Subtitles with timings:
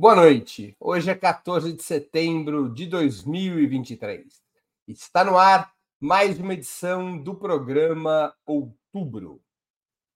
[0.00, 0.76] Boa noite.
[0.78, 4.28] Hoje é 14 de setembro de 2023.
[4.86, 9.42] Está no ar mais uma edição do programa Outubro.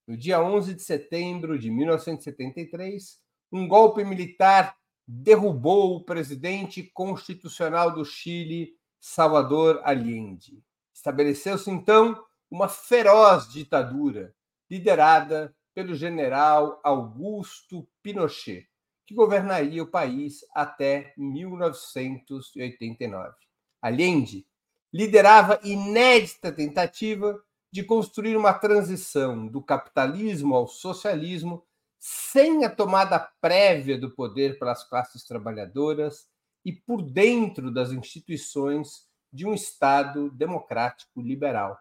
[0.06, 3.18] No dia 11 de setembro de 1973,
[3.50, 10.62] um golpe militar derrubou o presidente constitucional do Chile, Salvador Allende.
[10.94, 14.32] Estabeleceu-se então uma feroz ditadura
[14.70, 18.71] liderada pelo general Augusto Pinochet
[19.06, 23.34] que governaria o país até 1989.
[23.80, 24.46] Allende
[24.92, 31.64] liderava inédita tentativa de construir uma transição do capitalismo ao socialismo
[31.98, 36.28] sem a tomada prévia do poder pelas classes trabalhadoras
[36.64, 41.78] e por dentro das instituições de um Estado democrático liberal.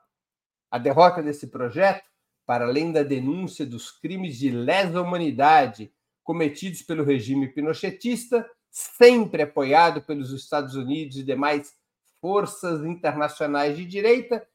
[0.69, 2.09] A derrota desse projeto,
[2.45, 5.91] para além da denúncia dos crimes de lesa humanidade
[6.23, 11.73] cometidos pelo regime pinochetista, sempre apoiado pelos Estados Unidos e demais
[12.21, 14.47] forças internacionais de direita,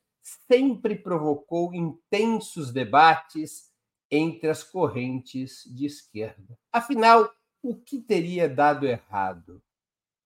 [0.48, 3.70] sempre provocou intensos debates
[4.11, 6.56] entre as correntes de esquerda.
[6.72, 7.31] Afinal,
[7.62, 9.62] o que teria dado errado?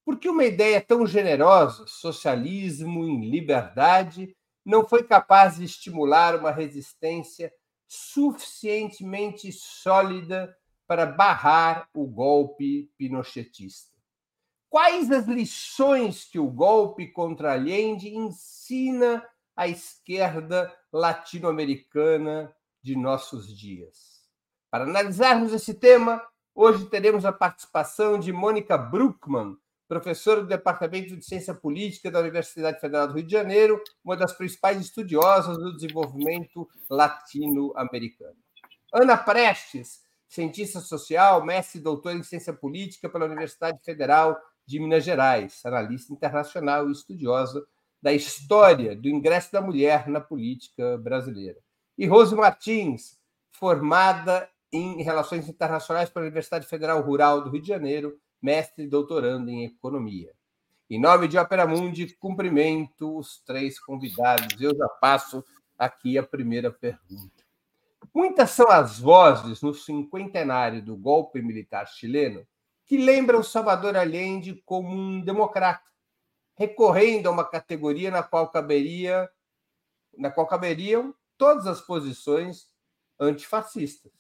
[0.05, 7.53] Porque uma ideia tão generosa, socialismo em liberdade, não foi capaz de estimular uma resistência
[7.89, 10.55] suficientemente sólida
[10.91, 13.97] para barrar o golpe pinochetista.
[14.69, 19.25] Quais as lições que o golpe contra Allende ensina
[19.55, 22.53] à esquerda latino-americana
[22.83, 24.29] de nossos dias?
[24.69, 26.21] Para analisarmos esse tema,
[26.53, 29.57] hoje teremos a participação de Mônica Bruckmann,
[29.87, 34.33] professora do Departamento de Ciência Política da Universidade Federal do Rio de Janeiro, uma das
[34.33, 38.35] principais estudiosas do desenvolvimento latino-americano.
[38.93, 45.05] Ana Prestes, cientista social, mestre e doutor em ciência política pela Universidade Federal de Minas
[45.05, 47.67] Gerais, analista internacional e estudiosa
[48.01, 51.59] da história do ingresso da mulher na política brasileira.
[51.99, 53.19] E Rose Martins,
[53.51, 59.51] formada em Relações Internacionais pela Universidade Federal Rural do Rio de Janeiro, mestre e doutorando
[59.51, 60.33] em Economia.
[60.89, 64.61] Em nome de Opera Mundi, cumprimento os três convidados.
[64.61, 65.45] Eu já passo
[65.77, 67.40] aqui a primeira pergunta.
[68.13, 72.47] Muitas são as vozes no cinquentenário do golpe militar chileno
[72.85, 75.89] que lembram Salvador Allende como um democrata,
[76.57, 79.31] recorrendo a uma categoria na qual caberia
[80.19, 82.67] na qual caberiam todas as posições
[83.19, 84.13] antifascistas.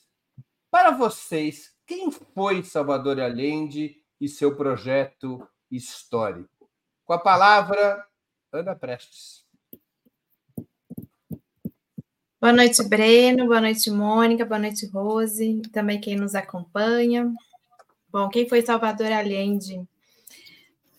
[0.71, 6.71] Para vocês, quem foi Salvador Allende e seu projeto histórico?
[7.05, 8.07] Com a palavra,
[8.53, 9.50] Ana Prestes.
[12.41, 13.47] Boa noite, Breno.
[13.47, 14.47] Boa noite, Mônica.
[14.47, 15.61] Boa noite, Rose.
[15.71, 17.31] Também quem nos acompanha.
[18.11, 19.87] Bom, quem foi Salvador Allende?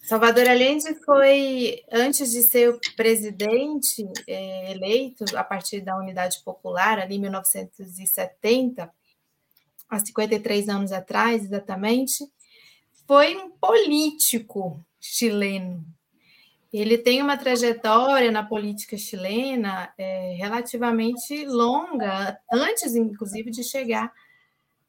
[0.03, 6.99] Salvador Allende foi, antes de ser o presidente é, eleito a partir da Unidade Popular,
[6.99, 8.93] ali em 1970,
[9.89, 12.23] há 53 anos atrás, exatamente,
[13.07, 15.83] foi um político chileno,
[16.71, 24.11] ele tem uma trajetória na política chilena é, relativamente longa, antes, inclusive, de chegar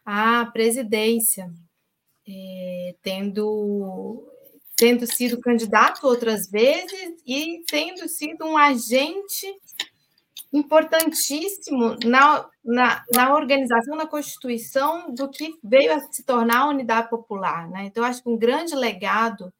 [0.05, 1.53] à presidência,
[2.29, 4.29] é, tendo,
[4.77, 9.47] tendo sido candidato outras vezes e tendo sido um agente
[10.53, 17.09] importantíssimo na, na, na, organização, na constituição do que veio a se tornar a Unidade
[17.09, 17.69] Popular.
[17.69, 17.87] Né?
[17.87, 19.53] Então, acho que um grande legado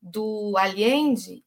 [0.00, 1.42] do Allende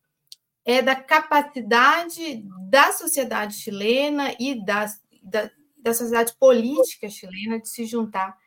[0.69, 4.85] é da capacidade da sociedade chilena e da,
[5.23, 8.37] da, da sociedade política chilena de se juntar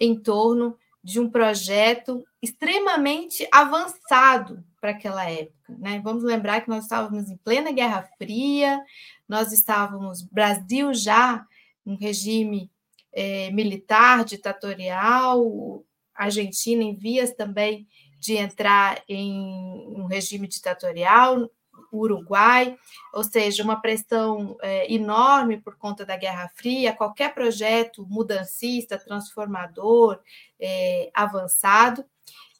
[0.00, 5.76] em torno de um projeto extremamente avançado para aquela época.
[5.76, 6.00] Né?
[6.04, 8.80] Vamos lembrar que nós estávamos em plena Guerra Fria,
[9.28, 11.44] nós estávamos, Brasil já,
[11.84, 12.70] um regime
[13.12, 15.84] é, militar, ditatorial,
[16.14, 17.88] Argentina em vias também
[18.20, 19.34] de entrar em
[19.88, 21.50] um regime ditatorial,
[21.98, 22.76] Uruguai,
[23.12, 30.20] ou seja, uma pressão é, enorme por conta da Guerra Fria, qualquer projeto mudancista, transformador,
[30.60, 32.04] é, avançado.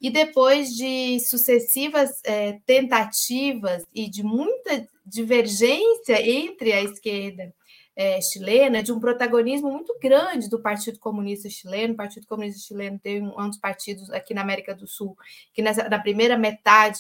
[0.00, 7.54] E depois de sucessivas é, tentativas e de muita divergência entre a esquerda
[7.96, 11.94] é, chilena, de um protagonismo muito grande do Partido Comunista Chileno.
[11.94, 15.16] O Partido Comunista Chileno tem um, dos partidos aqui na América do Sul
[15.52, 16.98] que nessa, na primeira metade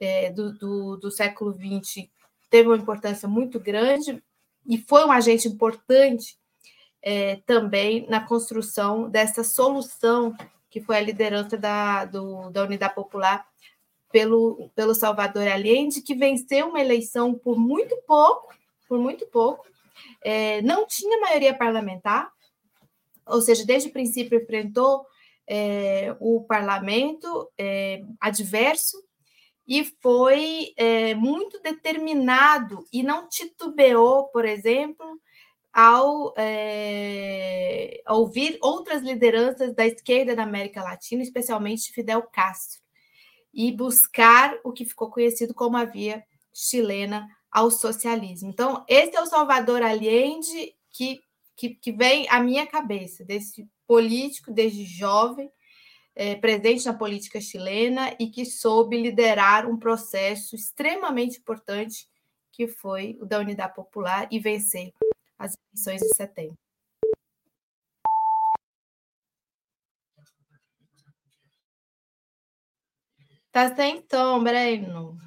[0.00, 2.08] é, do, do, do século XX
[2.48, 4.22] teve uma importância muito grande
[4.66, 6.36] e foi um agente importante
[7.02, 10.34] é, também na construção dessa solução
[10.68, 13.46] que foi a liderança da, do, da Unidade Popular
[14.12, 18.54] pelo, pelo Salvador Allende, que venceu uma eleição por muito pouco,
[18.88, 19.66] por muito pouco,
[20.22, 22.30] é, não tinha maioria parlamentar,
[23.26, 25.06] ou seja, desde o princípio enfrentou
[25.46, 28.96] é, o parlamento é, adverso
[29.70, 35.06] e foi é, muito determinado e não titubeou, por exemplo,
[35.72, 42.80] ao é, ouvir outras lideranças da esquerda da América Latina, especialmente Fidel Castro,
[43.54, 48.50] e buscar o que ficou conhecido como a via chilena ao socialismo.
[48.50, 51.20] Então, esse é o Salvador Allende que,
[51.54, 55.48] que, que vem à minha cabeça, desse político desde jovem,
[56.14, 62.08] é, presente na política chilena e que soube liderar um processo extremamente importante
[62.52, 64.92] que foi o da Unidade Popular e vencer
[65.38, 66.58] as eleições de setembro.
[73.52, 75.18] Tá sem tom, Breno.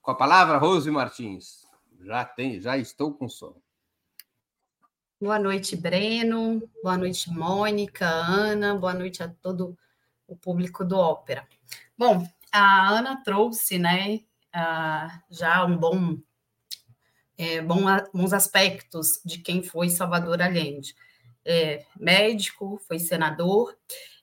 [0.00, 1.66] Com a palavra, Rose Martins.
[2.00, 3.62] Já tem, já estou com sono.
[5.22, 6.66] Boa noite, Breno.
[6.82, 8.74] Boa noite, Mônica, Ana.
[8.74, 9.76] Boa noite a todo
[10.26, 11.46] o público do Ópera.
[11.94, 14.20] Bom, a Ana trouxe, né,
[15.30, 16.16] já um bom,
[17.36, 17.82] é, bom,
[18.14, 20.96] bons aspectos de quem foi Salvador Allende.
[21.44, 23.76] É, médico, foi senador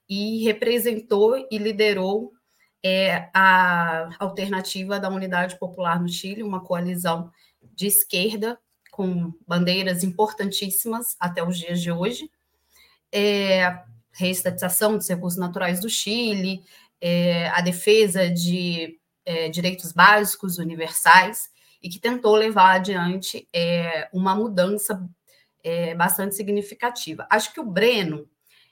[0.10, 2.34] e representou e liderou
[2.84, 8.60] é, a alternativa da Unidade Popular no Chile, uma coalizão de esquerda
[8.98, 12.32] com bandeiras importantíssimas até os dias de hoje.
[13.12, 16.64] É, reestatização dos recursos naturais do Chile,
[17.00, 21.52] é, a defesa de é, direitos básicos universais,
[21.82, 25.08] e que tentou levar adiante é, uma mudança
[25.64, 27.28] é, bastante significativa.
[27.30, 28.28] Acho que o Breno,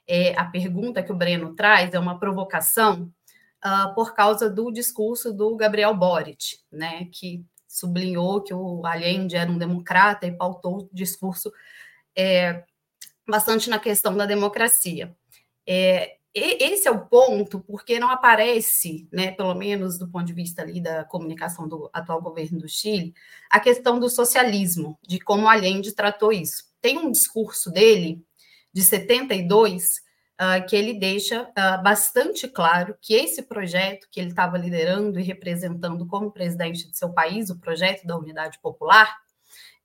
[0.07, 3.13] é, a pergunta que o Breno traz é uma provocação
[3.63, 7.45] uh, por causa do discurso do Gabriel Boric, né, que
[7.77, 11.51] sublinhou que o Allende era um democrata e pautou o discurso
[12.15, 12.63] é,
[13.27, 15.15] bastante na questão da democracia.
[15.67, 20.61] É, esse é o ponto, porque não aparece, né, pelo menos do ponto de vista
[20.61, 23.13] ali da comunicação do atual governo do Chile,
[23.49, 26.65] a questão do socialismo, de como Allende tratou isso.
[26.81, 28.21] Tem um discurso dele,
[28.73, 30.01] de 72,
[30.39, 35.23] uh, que ele deixa uh, bastante claro que esse projeto que ele estava liderando e
[35.23, 39.15] representando como presidente de seu país, o projeto da Unidade Popular,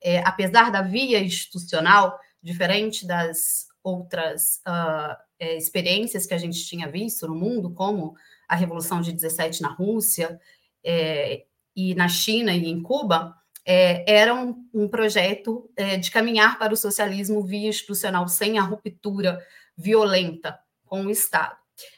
[0.03, 6.89] é, apesar da via institucional, diferente das outras uh, é, experiências que a gente tinha
[6.89, 8.15] visto no mundo, como
[8.47, 10.39] a Revolução de 17 na Rússia
[10.83, 11.45] é,
[11.75, 16.73] e na China e em Cuba, é, era um, um projeto é, de caminhar para
[16.73, 19.39] o socialismo via institucional, sem a ruptura
[19.77, 21.55] violenta com o Estado.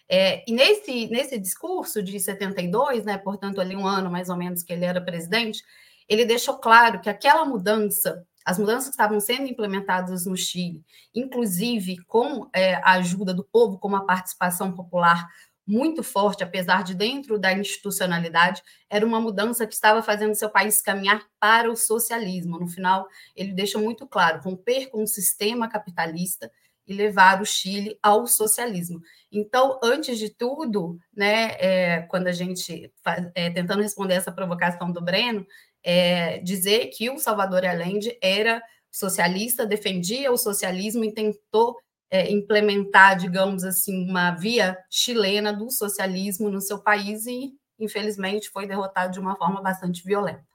[0.07, 4.63] É, e nesse, nesse discurso de 72, né, portanto, ali um ano mais ou menos
[4.63, 5.63] que ele era presidente,
[6.07, 10.83] ele deixou claro que aquela mudança, as mudanças que estavam sendo implementadas no Chile,
[11.15, 15.27] inclusive com é, a ajuda do povo, com uma participação popular
[15.65, 20.81] muito forte, apesar de dentro da institucionalidade, era uma mudança que estava fazendo seu país
[20.81, 22.59] caminhar para o socialismo.
[22.59, 26.51] No final, ele deixa muito claro: romper com o sistema capitalista
[26.85, 29.01] e levar o Chile ao socialismo.
[29.31, 34.91] Então, antes de tudo, né, é, quando a gente faz, é, tentando responder essa provocação
[34.91, 35.45] do Breno,
[35.83, 38.61] é, dizer que o Salvador Allende era
[38.91, 41.77] socialista, defendia o socialismo e tentou
[42.11, 48.67] é, implementar, digamos assim, uma via chilena do socialismo no seu país e, infelizmente, foi
[48.67, 50.45] derrotado de uma forma bastante violenta.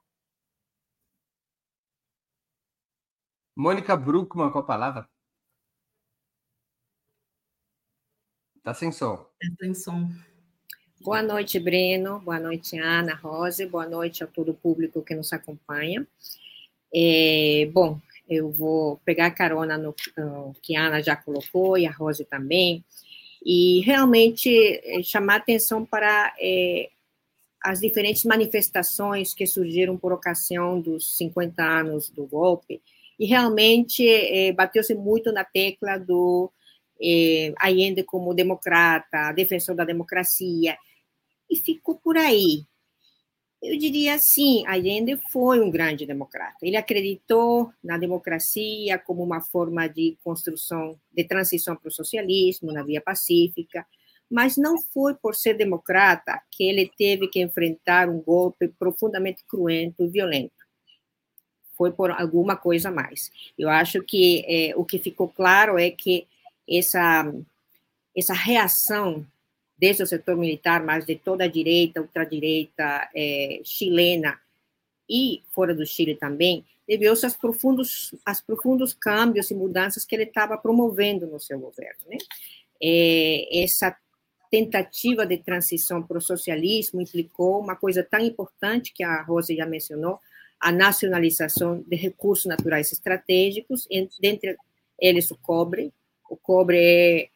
[3.56, 5.08] Mônica Bruckmann com a palavra.
[8.68, 9.24] Está sem som.
[9.40, 10.10] Está sem som.
[11.00, 12.20] Boa noite, Breno.
[12.20, 13.64] Boa noite, Ana, Rose.
[13.64, 16.06] Boa noite a todo o público que nos acompanha.
[16.94, 17.98] É, bom,
[18.28, 22.84] eu vou pegar carona no, no, que a Ana já colocou e a Rose também,
[23.42, 24.50] e realmente
[24.84, 26.90] é, chamar atenção para é,
[27.64, 32.82] as diferentes manifestações que surgiram por ocasião dos 50 anos do golpe,
[33.18, 36.52] e realmente é, bateu-se muito na tecla do
[37.00, 40.76] eh, Allende como democrata, defensor da democracia,
[41.50, 42.66] e ficou por aí.
[43.60, 46.58] Eu diria assim, Allende foi um grande democrata.
[46.62, 52.84] Ele acreditou na democracia como uma forma de construção, de transição para o socialismo, na
[52.84, 53.84] via pacífica,
[54.30, 60.04] mas não foi por ser democrata que ele teve que enfrentar um golpe profundamente cruento
[60.04, 60.52] e violento.
[61.76, 63.30] Foi por alguma coisa mais.
[63.56, 66.26] Eu acho que é, o que ficou claro é que
[66.70, 67.32] essa
[68.16, 69.24] essa reação
[69.78, 74.38] desde o setor militar, mas de toda a direita, ultradireita é, chilena
[75.08, 80.24] e fora do Chile também, deveu-se aos profundos, aos profundos câmbios e mudanças que ele
[80.24, 82.00] estava promovendo no seu governo.
[82.08, 82.18] Né?
[82.82, 83.96] É, essa
[84.50, 89.66] tentativa de transição para o socialismo implicou uma coisa tão importante que a Rosa já
[89.66, 90.18] mencionou,
[90.58, 93.86] a nacionalização de recursos naturais estratégicos,
[94.20, 94.56] dentre
[94.98, 95.92] eles o cobre.
[96.28, 97.28] O cobre é,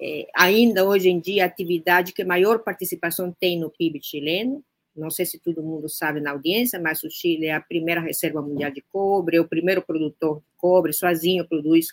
[0.00, 4.62] é, ainda hoje em dia a atividade que maior participação tem no PIB chileno.
[4.94, 8.40] Não sei se todo mundo sabe na audiência, mas o Chile é a primeira reserva
[8.40, 11.88] mundial de cobre, é o primeiro produtor de cobre, sozinho produz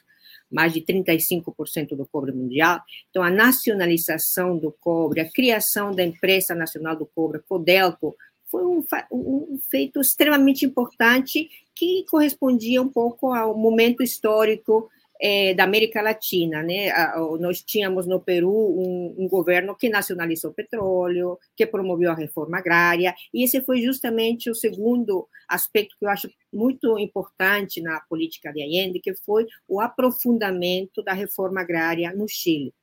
[0.50, 2.80] mais de 35% do cobre mundial.
[3.10, 8.86] Então, a nacionalização do cobre, a criação da empresa nacional do cobre, Codelco, foi um,
[9.12, 14.90] um feito extremamente importante que correspondia um pouco ao momento histórico
[15.26, 16.92] é, da América Latina, né?
[17.40, 22.58] Nós tínhamos no Peru um, um, governo que nacionalizou o petróleo, que promoveu a reforma
[22.58, 28.52] agrária, e esse foi justamente o segundo aspecto que eu acho muito importante na política
[28.52, 32.74] de Allende, que foi o aprofundamento da reforma agrária no Chile.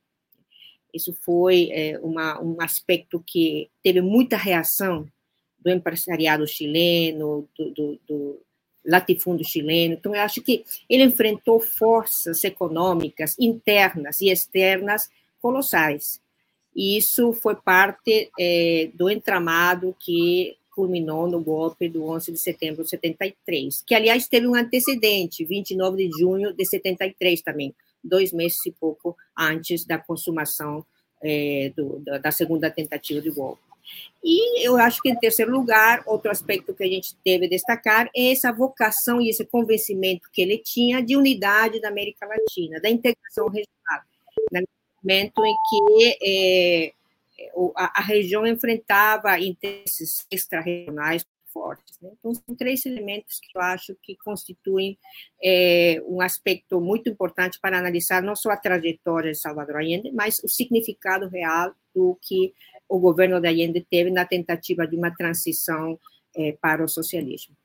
[0.95, 5.07] Isso foi é, uma, um aspecto que teve muita reação
[5.59, 8.43] do empresariado chileno, do, do, do
[8.85, 9.95] latifúndio chileno.
[9.95, 15.11] Então, eu acho que ele enfrentou forças econômicas internas e externas
[15.41, 16.21] colossais.
[16.75, 22.85] E isso foi parte é, do entramado que culminou no golpe do 11 de setembro
[22.85, 28.65] de 73, que, aliás, teve um antecedente, 29 de junho de 73 também, dois meses
[28.65, 30.85] e pouco antes da consumação
[31.23, 33.70] é, do, da segunda tentativa de golpe.
[34.23, 38.33] E eu acho que, em terceiro lugar, outro aspecto que a gente deve destacar é
[38.33, 43.49] essa vocação e esse convencimento que ele tinha de unidade da América Latina, da integração
[43.49, 44.03] regional.
[44.53, 44.63] No
[45.03, 46.93] momento em que é,
[47.77, 51.99] a, a, região enfrentava interesses extra-regionais fortes.
[52.01, 52.11] Né?
[52.19, 54.99] Então, são três elementos que eu acho que constituem
[55.43, 60.39] é, um aspecto muito importante para analisar não só a trajetória de Salvador Allende, mas
[60.45, 62.53] o significado real do que
[62.91, 65.99] o governo de Allende teve na tentativa de uma transição
[66.35, 67.57] eh, para o socialismo.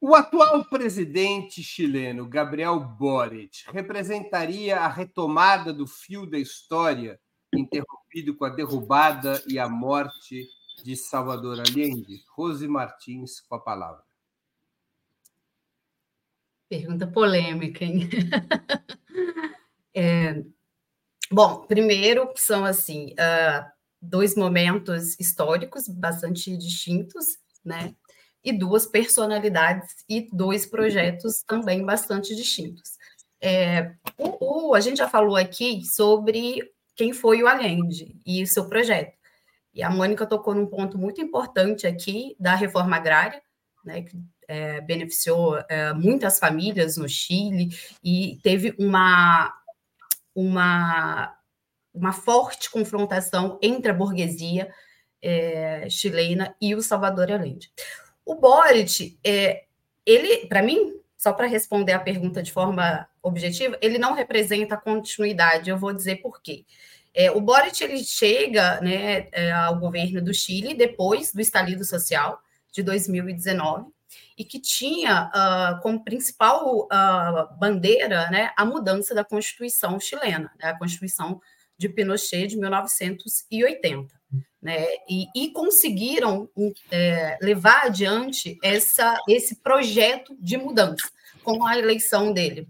[0.00, 7.20] O atual presidente chileno, Gabriel Boric, representaria a retomada do fio da história
[7.52, 10.46] interrompido com a derrubada e a morte
[10.84, 12.22] de Salvador Allende?
[12.36, 14.04] Rose Martins, com a palavra.
[16.68, 18.08] Pergunta polêmica, hein?
[19.92, 20.44] é,
[21.30, 23.64] Bom, primeiro são assim uh,
[24.00, 27.94] dois momentos históricos bastante distintos, né?
[28.42, 32.96] E duas personalidades e dois projetos também bastante distintos.
[33.40, 36.60] É, o, o, a gente já falou aqui sobre
[36.96, 39.16] quem foi o Allende e o seu projeto.
[39.74, 43.40] E a Mônica tocou num ponto muito importante aqui da reforma agrária,
[43.84, 44.18] né, que
[44.48, 47.68] é, beneficiou é, muitas famílias no Chile
[48.02, 49.54] e teve uma,
[50.38, 51.36] uma,
[51.92, 54.72] uma forte confrontação entre a burguesia
[55.20, 57.72] é, chilena e o Salvador Allende.
[58.24, 59.64] O Boric, é,
[60.06, 65.70] ele, para mim, só para responder a pergunta de forma objetiva, ele não representa continuidade.
[65.70, 66.64] Eu vou dizer por quê.
[67.12, 72.40] É, o Boric ele chega né, é, ao governo do Chile depois do estalido social
[72.70, 73.86] de 2019
[74.36, 80.70] e que tinha uh, como principal uh, bandeira né, a mudança da Constituição chilena, né,
[80.70, 81.40] a Constituição
[81.76, 84.18] de Pinochet de 1980.
[84.60, 86.50] Né, e, e conseguiram
[86.90, 91.08] é, levar adiante essa, esse projeto de mudança
[91.44, 92.68] com a eleição dele.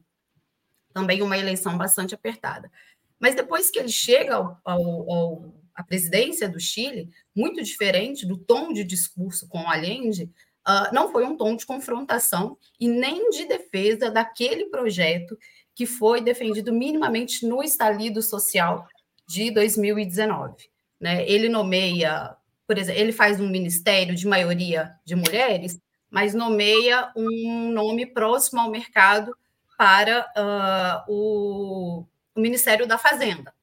[0.93, 2.71] Também uma eleição bastante apertada.
[3.19, 8.37] Mas depois que ele chega ao, ao, ao, à presidência do Chile, muito diferente do
[8.37, 10.31] tom de discurso com Allende,
[10.69, 15.39] uh, não foi um tom de confrontação e nem de defesa daquele projeto
[15.75, 18.87] que foi defendido minimamente no estalido social
[19.27, 20.69] de 2019.
[21.01, 21.29] Né?
[21.29, 27.71] Ele nomeia, por exemplo, ele faz um ministério de maioria de mulheres, mas nomeia um
[27.71, 29.37] nome próximo ao mercado
[29.77, 33.55] para uh, o, o, Ministério da Fazenda.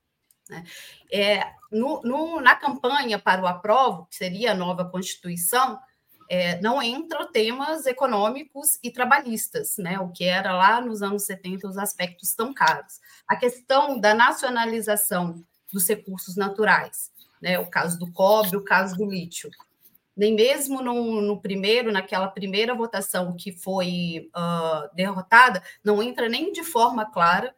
[0.49, 0.63] Né?
[1.11, 5.77] É, no, no, na campanha para o aprovo, que seria a nova Constituição,
[6.29, 9.99] é, não entram temas econômicos e trabalhistas, né?
[9.99, 12.99] o que era lá nos anos 70 os aspectos tão caros.
[13.27, 17.59] A questão da nacionalização dos recursos naturais, né?
[17.59, 19.49] o caso do cobre, o caso do lítio.
[20.15, 26.53] Nem mesmo no, no primeiro, naquela primeira votação que foi uh, derrotada, não entra nem
[26.53, 27.53] de forma clara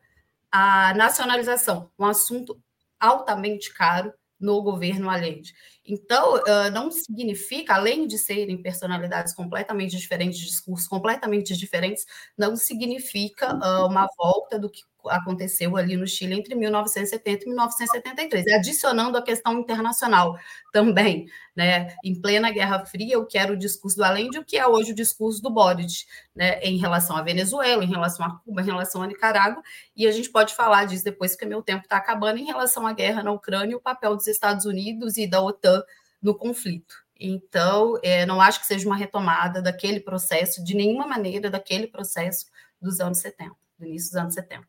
[0.52, 2.60] a nacionalização, um assunto
[3.00, 5.54] altamente caro no governo Allende.
[5.88, 6.42] Então,
[6.74, 12.06] não significa, além de serem personalidades completamente diferentes, discursos completamente diferentes,
[12.38, 13.54] não significa
[13.86, 19.54] uma volta do que aconteceu ali no Chile entre 1970 e 1973, adicionando a questão
[19.54, 20.38] internacional
[20.74, 21.96] também, né?
[22.04, 24.92] Em plena Guerra Fria, o que era o discurso do Allende, o que é hoje
[24.92, 26.60] o discurso do Boric, né?
[26.60, 29.64] Em relação à Venezuela, em relação a Cuba, em relação a Nicarágua,
[29.96, 32.92] e a gente pode falar disso depois que meu tempo está acabando, em relação à
[32.92, 35.77] guerra na Ucrânia, o papel dos Estados Unidos e da OTAN
[36.22, 36.96] no conflito.
[37.20, 42.46] Então, é, não acho que seja uma retomada daquele processo, de nenhuma maneira, daquele processo
[42.82, 44.68] dos anos 70, do início dos anos 70.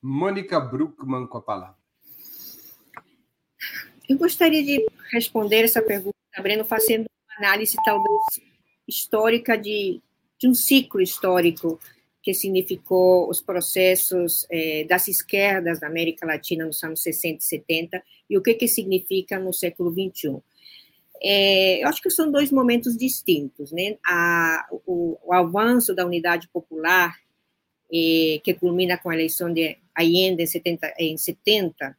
[0.00, 1.76] Mônica Bruckmann com a palavra.
[4.08, 8.22] Eu gostaria de responder essa pergunta, Breno, fazendo uma análise talvez
[8.86, 10.02] histórica de,
[10.38, 11.80] de um ciclo histórico
[12.22, 18.02] que significou os processos eh, das esquerdas da América Latina nos anos 60 e 70
[18.30, 20.40] e o que, que significa no século 21.
[21.24, 23.96] É, eu acho que são dois momentos distintos, né?
[24.06, 27.16] A, o, o avanço da unidade popular
[27.92, 31.96] eh, que culmina com a eleição de Allende em 70, em 70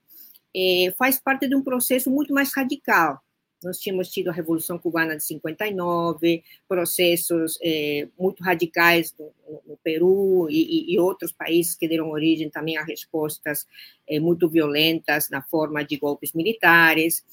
[0.56, 3.20] eh, faz parte de um processo muito mais radical.
[3.64, 9.34] Nós tínhamos tido a Revolução Cubana de 59, processos eh, muito radicais no,
[9.66, 13.66] no Peru e, e, outros países que deram origem também a respostas
[14.08, 17.24] eh, muito violentas na forma de golpes militares.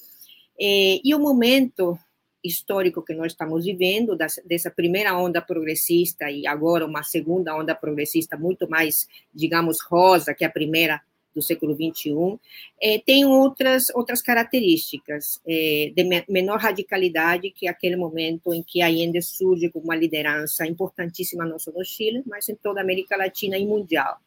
[0.59, 1.97] Eh, e o momento
[2.43, 8.37] histórico que nós estamos vivendo, dessa primeira onda progressista e agora uma segunda onda progressista
[8.37, 11.01] muito mais, digamos, rosa que a primeira
[11.33, 12.39] do século XXI,
[12.79, 18.85] é, tem outras, outras características é, de menor radicalidade que aquele momento em que a
[18.85, 23.17] Allende surge como uma liderança importantíssima não só no Chile, mas em toda a América
[23.17, 24.17] Latina e mundial.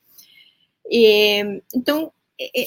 [1.74, 2.12] Então,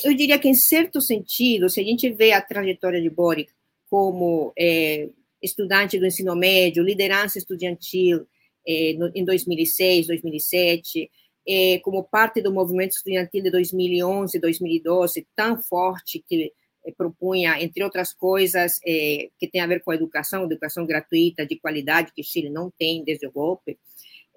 [0.03, 3.51] eu diria que, em certo sentido, se a gente vê a trajetória de Boric
[3.89, 5.09] como é,
[5.41, 8.27] estudante do ensino médio, liderança estudantil
[8.67, 11.09] eh, no, em 2006, 2007,
[11.47, 16.51] eh, como parte do movimento estudantil de 2011, 2012, tão forte que
[16.85, 21.57] eh, propunha, entre outras coisas, que tem a ver com a educação, educação gratuita, de
[21.57, 23.77] qualidade, que Chile não tem desde o golpe,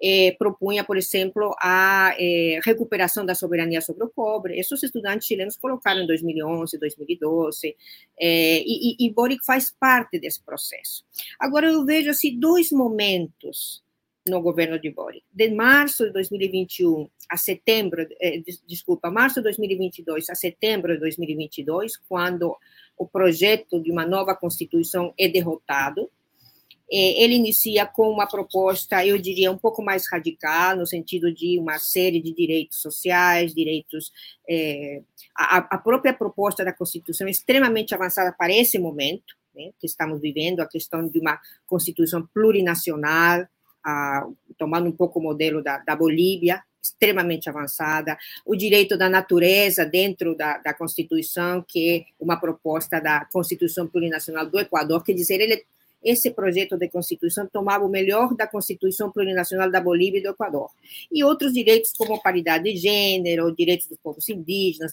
[0.03, 4.59] eh, propunha, por exemplo, a eh, recuperação da soberania sobre o cobre.
[4.59, 7.75] Esses estudantes chilenos colocaram em 2011, 2012,
[8.19, 11.05] eh, e, e, Boric faz parte desse processo.
[11.39, 13.81] Agora, eu vejo assim, dois momentos
[14.27, 15.23] no governo de Boric.
[15.31, 21.95] De março de 2021 a setembro, eh, desculpa, março de 2022 a setembro de 2022,
[22.09, 22.53] quando
[22.97, 26.09] o projeto de uma nova Constituição é derrotado,
[26.89, 31.79] ele inicia com uma proposta, eu diria, um pouco mais radical, no sentido de uma
[31.79, 34.11] série de direitos sociais, direitos.
[34.47, 35.01] É,
[35.35, 40.19] a, a, própria proposta da Constituição é extremamente avançada para esse momento, né, que estamos
[40.19, 43.47] vivendo, a questão de uma Constituição plurinacional,
[43.83, 49.85] a, tomando um pouco o modelo da, da Bolívia, extremamente avançada, o direito da natureza
[49.85, 55.39] dentro da, da Constituição, que é uma proposta da Constituição Plurinacional do Equador, quer dizer,
[55.39, 55.65] ele
[56.03, 60.69] esse projeto de Constituição tomava o melhor da Constituição Plurinacional da Bolívia e do Equador.
[61.11, 64.91] E outros direitos, como paridade de gênero, direitos dos povos indígenas,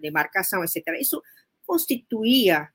[0.00, 0.82] demarcação, etc.
[1.00, 1.22] Isso
[1.66, 2.68] constituía,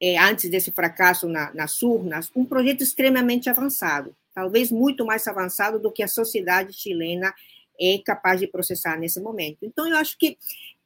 [0.00, 5.78] eh, antes desse fracasso na, nas urnas, um projeto extremamente avançado, talvez muito mais avançado
[5.78, 7.32] do que a sociedade chilena
[7.80, 9.58] é capaz de processar nesse momento.
[9.62, 10.36] Então, eu acho que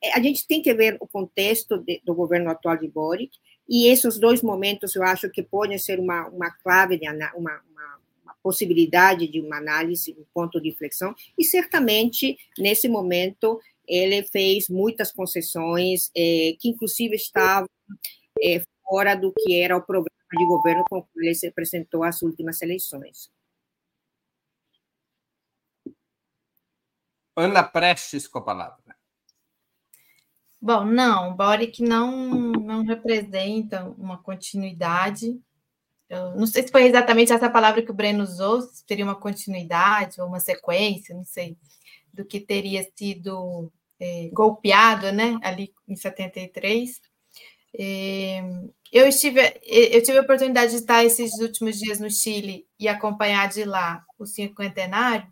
[0.03, 3.37] eh, a gente tem que ver o contexto de, do governo atual de Boric,
[3.69, 7.63] e esses dois momentos eu acho que podem ser uma, uma clave, de, uma, uma,
[8.23, 14.69] uma possibilidade de uma análise, um ponto de inflexão, e certamente, nesse momento, ele fez
[14.69, 17.69] muitas concessões, eh, que inclusive estavam
[18.43, 22.23] eh, fora do que era o programa de governo com que ele se apresentou às
[22.23, 23.31] últimas eleições.
[27.37, 28.94] Ana Prestes com a palavra.
[30.65, 32.11] Bom, não, Boric não,
[32.53, 35.39] não representa uma continuidade.
[36.09, 39.15] Eu não sei se foi exatamente essa palavra que o Breno usou, se teria uma
[39.15, 41.59] continuidade ou uma sequência, não sei,
[42.15, 46.99] do que teria sido é, golpeado né, ali em 73.
[47.79, 48.41] É,
[48.91, 53.51] eu, estive, eu tive a oportunidade de estar esses últimos dias no Chile e acompanhar
[53.51, 55.31] de lá o cinquentenário.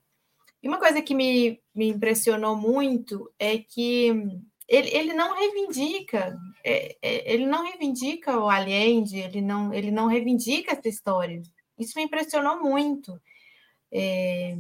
[0.62, 4.42] E uma coisa que me, me impressionou muito é que
[4.73, 10.07] ele, ele não reivindica, é, é, ele não reivindica o Allende, ele não, ele não
[10.07, 11.43] reivindica essa história.
[11.79, 13.21] Isso me impressionou muito.
[13.93, 14.57] É,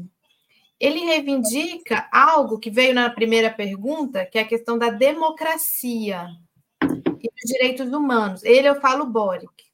[0.78, 6.28] ele reivindica algo que veio na primeira pergunta, que é a questão da democracia
[6.82, 8.44] e dos direitos humanos.
[8.44, 9.64] Ele eu falo Boric.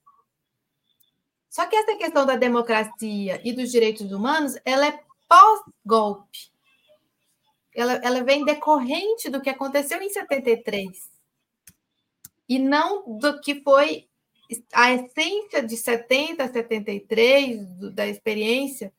[1.51, 6.53] Só que essa questão da democracia e dos direitos humanos, ela é pós-golpe.
[7.79, 11.09] Ela, ela vem decorrente do que aconteceu em 73.
[12.49, 14.09] E não do que foi
[14.73, 18.93] a essência de 70 a 73, do, da experiência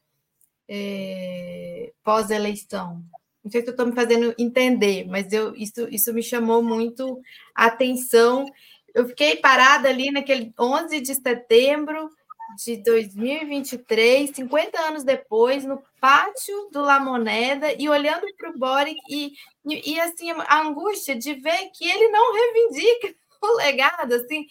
[0.66, 3.04] é, pós-eleição.
[3.44, 7.20] Não sei se eu estou me fazendo entender, mas eu, isso, isso me chamou muito
[7.54, 8.46] a atenção.
[8.94, 12.10] Eu fiquei parada ali naquele 11 de setembro
[12.58, 19.00] de 2023, 50 anos depois, no pátio do La Moneda e olhando para o Boric
[19.10, 19.34] e,
[19.66, 24.46] e, e, assim, a angústia de ver que ele não reivindica o legado, assim,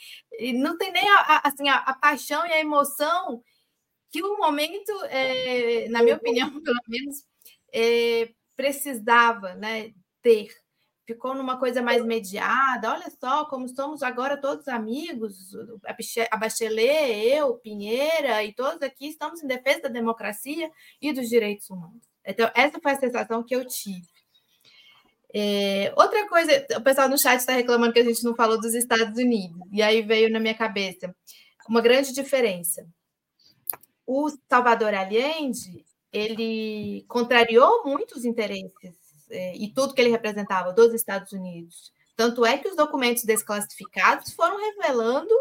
[0.54, 3.42] não tem nem a, assim, a, a paixão e a emoção
[4.11, 7.24] que o momento, é, na minha opinião, pelo menos,
[7.72, 10.48] é, precisava né, ter.
[11.08, 12.92] Ficou numa coisa mais mediada.
[12.92, 15.56] Olha só como somos agora todos amigos.
[16.30, 21.70] A Bachelet, eu, Pinheira e todos aqui estamos em defesa da democracia e dos direitos
[21.70, 22.02] humanos.
[22.26, 24.06] Então, essa foi a sensação que eu tive.
[25.34, 28.74] É, outra coisa, o pessoal no chat está reclamando que a gente não falou dos
[28.74, 31.14] Estados Unidos, e aí veio na minha cabeça
[31.66, 32.86] uma grande diferença
[34.08, 41.32] o Salvador Allende ele contrariou muitos interesses é, e tudo que ele representava dos Estados
[41.32, 41.92] Unidos.
[42.16, 45.32] Tanto é que os documentos desclassificados foram revelando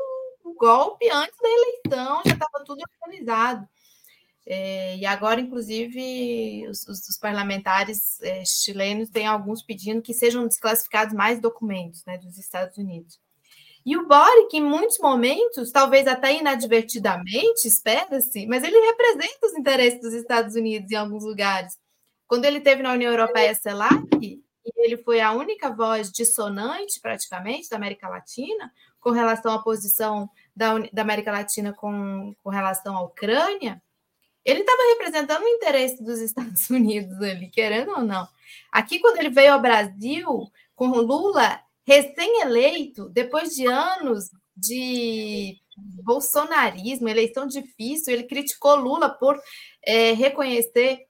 [0.44, 3.68] o golpe antes da eleição, já estava tudo organizado.
[4.50, 10.48] É, e agora, inclusive, os, os, os parlamentares é, chilenos têm alguns pedindo que sejam
[10.48, 13.20] desclassificados mais documentos né, dos Estados Unidos.
[13.86, 20.02] E o Boric, em muitos momentos, talvez até inadvertidamente, espera-se, mas ele representa os interesses
[20.02, 21.78] dos Estados Unidos em alguns lugares.
[22.28, 24.44] Quando ele teve na União Europeia CELAC,
[24.76, 30.78] ele foi a única voz dissonante, praticamente, da América Latina, com relação à posição da,
[30.92, 33.82] da América Latina com, com relação à Ucrânia,
[34.48, 38.26] ele estava representando o interesse dos Estados Unidos ali, querendo ou não.
[38.72, 47.46] Aqui, quando ele veio ao Brasil, com Lula, recém-eleito, depois de anos de bolsonarismo, eleição
[47.46, 49.38] difícil, ele criticou Lula por
[49.86, 51.07] é, reconhecer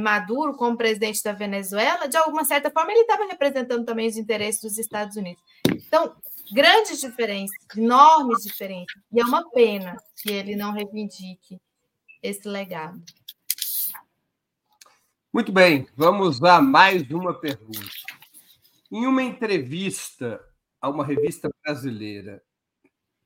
[0.00, 4.60] Maduro como presidente da Venezuela, de alguma certa forma ele estava representando também os interesses
[4.60, 5.42] dos Estados Unidos.
[5.68, 6.16] Então,
[6.52, 11.60] grandes diferenças, enormes diferenças, e é uma pena que ele não reivindique
[12.22, 13.00] esse legado.
[15.32, 17.78] Muito bem, vamos a mais uma pergunta.
[18.90, 20.44] Em uma entrevista
[20.80, 22.42] a uma revista brasileira,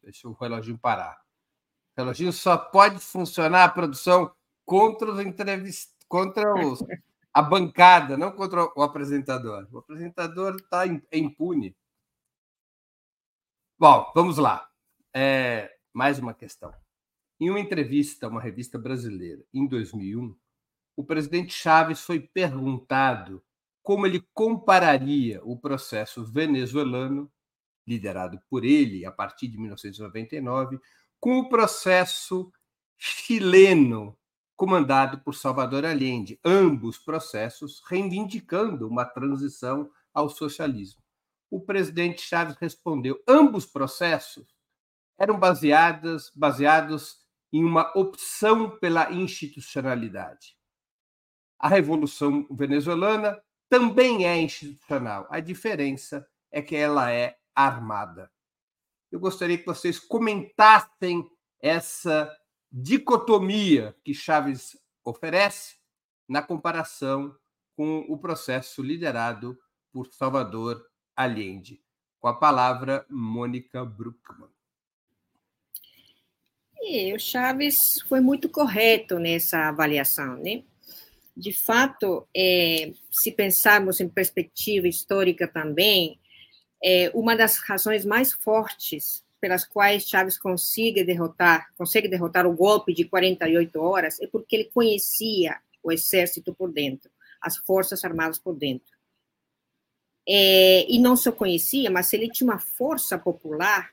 [0.02, 1.22] deixa o reloginho parar.
[1.96, 4.34] O reloginho só pode funcionar a produção
[4.64, 6.84] contra os entrevistados, contra os,
[7.32, 9.66] a bancada, não contra o apresentador.
[9.72, 11.74] O apresentador está impune.
[13.78, 14.68] Bom, vamos lá.
[15.14, 16.70] É, mais uma questão.
[17.40, 20.36] Em uma entrevista a uma revista brasileira, em 2001,
[20.94, 23.42] o presidente Chaves foi perguntado
[23.82, 27.32] como ele compararia o processo venezuelano,
[27.86, 30.78] liderado por ele a partir de 1999,
[31.18, 32.52] com o processo
[32.98, 34.16] chileno,
[34.56, 41.02] comandado por Salvador Allende, ambos processos reivindicando uma transição ao socialismo.
[41.50, 44.46] O presidente Chaves respondeu: ambos processos
[45.18, 50.56] eram baseados, baseados em uma opção pela institucionalidade.
[51.58, 55.26] A Revolução Venezuelana também é institucional.
[55.30, 58.30] A diferença é que ela é armada.
[59.10, 61.24] Eu gostaria que vocês comentassem
[61.60, 62.34] essa
[62.72, 65.76] dicotomia que Chaves oferece
[66.28, 67.36] na comparação
[67.76, 69.58] com o processo liderado
[69.92, 71.82] por Salvador Allende.
[72.18, 74.50] Com a palavra, Mônica Bruckmann.
[76.80, 80.64] E o Chaves foi muito correto nessa avaliação, né?
[81.36, 86.20] de fato, é, se pensarmos em perspectiva histórica também,
[86.82, 92.94] é, uma das razões mais fortes pelas quais Chaves consegue derrotar, consegue derrotar o golpe
[92.94, 98.54] de 48 horas é porque ele conhecia o exército por dentro, as forças armadas por
[98.54, 98.96] dentro.
[100.24, 103.92] É, e não só conhecia, mas ele tinha uma força popular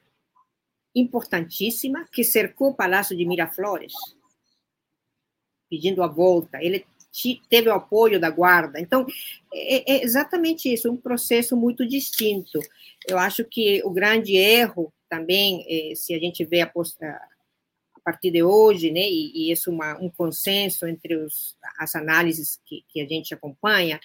[0.93, 3.93] importantíssima que cercou o Palácio de Miraflores,
[5.67, 6.63] pedindo a volta.
[6.63, 6.85] Ele
[7.49, 8.79] teve o apoio da guarda.
[8.79, 9.05] Então,
[9.53, 12.59] é, é exatamente isso, um processo muito distinto.
[13.07, 18.31] Eu acho que o grande erro também, é, se a gente vê a, a partir
[18.31, 23.01] de hoje, né, e, e isso é um consenso entre os, as análises que, que
[23.01, 23.99] a gente acompanha,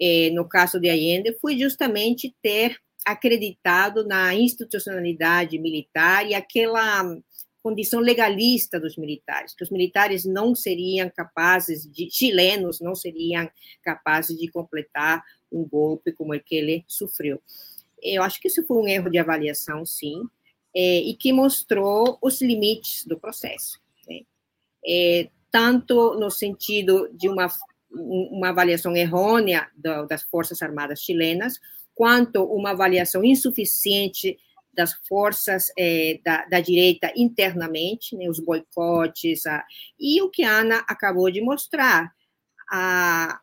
[0.00, 7.02] é, no caso de Allende, foi justamente ter acreditado na institucionalidade militar e aquela
[7.62, 13.48] condição legalista dos militares, que os militares não seriam capazes de, chilenos não seriam
[13.82, 17.40] capazes de completar um golpe como o que ele sofreu.
[18.02, 20.24] Eu acho que isso foi um erro de avaliação, sim,
[20.74, 23.78] é, e que mostrou os limites do processo.
[24.08, 24.22] Né?
[24.84, 27.46] É, tanto no sentido de uma,
[27.90, 29.70] uma avaliação errônea
[30.08, 31.60] das Forças Armadas chilenas,
[31.94, 34.36] quanto uma avaliação insuficiente
[34.72, 39.64] das forças é, da, da, direita internamente, né, os boicotes, a,
[39.98, 42.12] e o que a Ana acabou de mostrar,
[42.70, 43.38] a,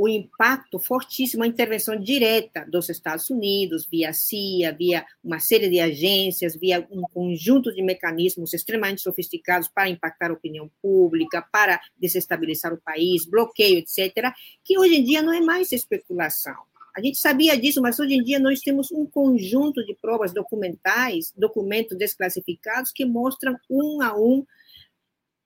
[0.00, 5.78] o impacto fortíssimo, a intervenção direta dos Estados Unidos, via CIA, via uma série de
[5.78, 12.72] agências, via um conjunto de mecanismos extremamente sofisticados para impactar a opinião pública, para desestabilizar
[12.72, 14.32] o país, bloqueio, etc.,
[14.64, 16.69] que hoje em dia não é mais especulação.
[17.00, 21.32] A gente sabia disso, mas hoje em dia nós temos um conjunto de provas documentais,
[21.34, 24.44] documentos desclassificados, que mostram um a um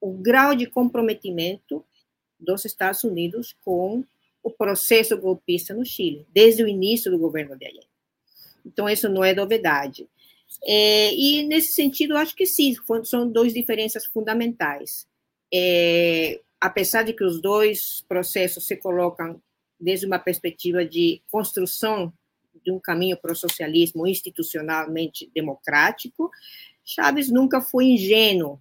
[0.01, 1.85] o grau de comprometimento
[2.40, 4.05] dos Estados Unidos com
[4.43, 7.88] o processo golpista no Chile, desde o início do governo de Allende.
[8.67, 10.09] Então, isso não é novidade.
[10.64, 15.07] É, e, nesse sentido, acho que sim, são duas diferenças fundamentais.
[15.55, 19.40] É, apesar de que os dois processos se colocam
[19.79, 22.13] desde uma perspectiva de construção
[22.65, 26.31] de um caminho para o socialismo institucionalmente democrático,
[26.85, 28.61] Chaves nunca foi ingênuo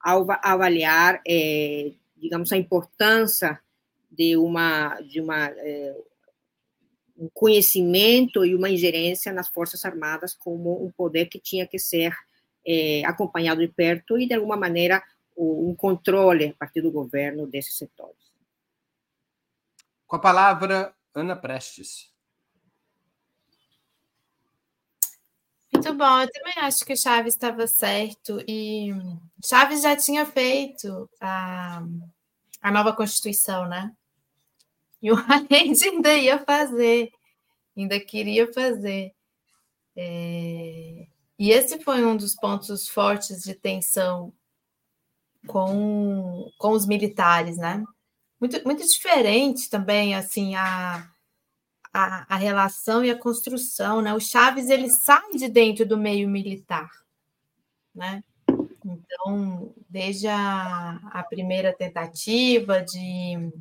[0.00, 3.58] ao avaliar, é, digamos, a importância
[4.10, 5.96] de uma de uma é,
[7.16, 12.14] um conhecimento e uma ingerência nas forças armadas como um poder que tinha que ser
[12.66, 15.02] é, acompanhado de perto e de alguma maneira
[15.36, 18.21] um controle a partir do governo desses setores.
[20.12, 22.12] Com a palavra Ana Prestes.
[25.72, 28.90] Muito bom, eu também acho que o Chaves estava certo e
[29.42, 31.82] Chaves já tinha feito a,
[32.60, 33.90] a nova Constituição, né?
[35.00, 37.10] E o Allende ainda ia fazer,
[37.74, 39.14] ainda queria fazer.
[39.96, 41.06] É...
[41.38, 44.30] E esse foi um dos pontos fortes de tensão
[45.46, 47.82] com, com os militares, né?
[48.42, 51.08] Muito, muito diferente também, assim, a,
[51.94, 54.12] a, a relação e a construção, né?
[54.12, 56.90] O Chaves, ele sai de dentro do meio militar,
[57.94, 58.24] né?
[58.84, 63.52] Então, desde a, a primeira tentativa de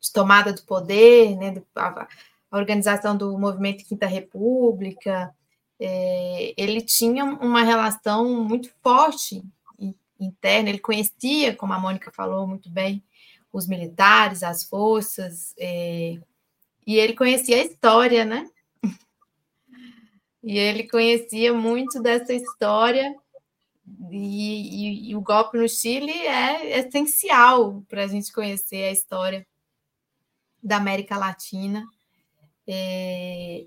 [0.00, 2.06] de tomada do poder, né, a,
[2.52, 5.34] organização do movimento Quinta República,
[5.80, 9.42] é, ele tinha uma relação muito forte
[10.20, 13.02] interna, ele conhecia, como a Mônica falou muito bem,
[13.54, 16.18] os militares, as forças, é,
[16.84, 18.50] e ele conhecia a história, né?
[20.42, 23.14] E ele conhecia muito dessa história,
[24.10, 29.46] e, e, e o golpe no Chile é essencial para a gente conhecer a história
[30.60, 31.86] da América Latina.
[32.66, 33.64] É...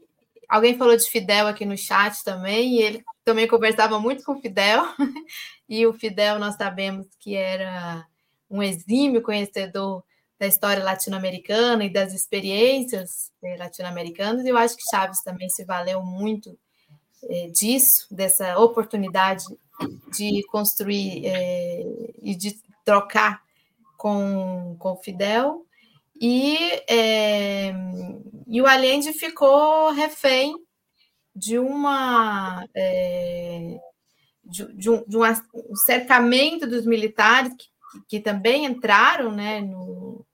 [0.50, 4.42] Alguém falou de Fidel aqui no chat também, e ele também conversava muito com o
[4.42, 4.84] Fidel,
[5.68, 8.06] e o Fidel nós sabemos que era
[8.50, 10.04] um exímio conhecedor
[10.40, 15.66] da história latino-americana e das experiências é, latino-americanas, e eu acho que Chaves também se
[15.66, 16.58] valeu muito
[17.24, 19.44] é, disso, dessa oportunidade
[20.16, 21.84] de construir é,
[22.22, 23.42] e de trocar
[23.98, 25.66] com, com Fidel,
[26.20, 26.58] e,
[26.88, 27.74] é,
[28.48, 30.56] e o Allende ficou refém
[31.36, 33.80] de uma é,
[34.44, 37.66] de, de, um, de, um, cercamento dos militares que,
[38.08, 40.26] que também entraram né, no,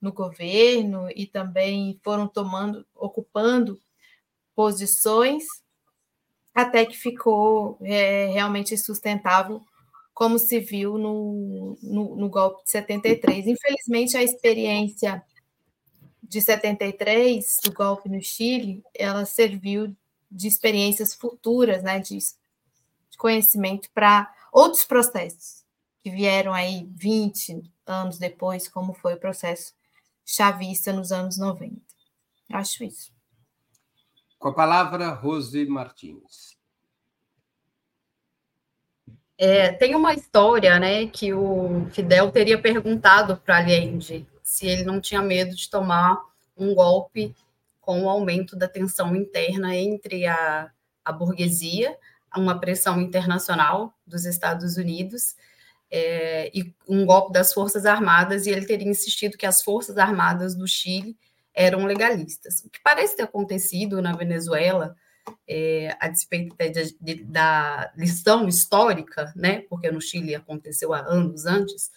[0.00, 3.80] no governo e também foram tomando, ocupando
[4.54, 5.44] posições
[6.54, 9.62] até que ficou é, realmente sustentável
[10.12, 13.46] como se viu no, no, no, golpe de 73.
[13.46, 15.22] Infelizmente, a experiência
[16.20, 19.96] de 73, do golpe no Chile, ela serviu
[20.28, 25.57] de experiências futuras, né, de, de conhecimento para outros processos
[26.08, 29.74] que vieram aí 20 anos depois, como foi o processo
[30.24, 31.76] chavista nos anos 90.
[32.50, 33.12] Acho isso.
[34.38, 36.56] Com a palavra, Rose Martins.
[39.36, 45.00] É, tem uma história, né, que o Fidel teria perguntado para Allende se ele não
[45.00, 46.18] tinha medo de tomar
[46.56, 47.36] um golpe
[47.80, 50.70] com o aumento da tensão interna entre a,
[51.04, 51.96] a burguesia,
[52.34, 55.36] uma pressão internacional dos Estados Unidos
[55.90, 60.54] é, e um golpe das Forças Armadas, e ele teria insistido que as Forças Armadas
[60.54, 61.16] do Chile
[61.54, 62.60] eram legalistas.
[62.64, 64.94] O que parece ter acontecido na Venezuela,
[65.46, 71.46] é, a despeito de, de, da lição histórica, né, porque no Chile aconteceu há anos
[71.46, 71.90] antes,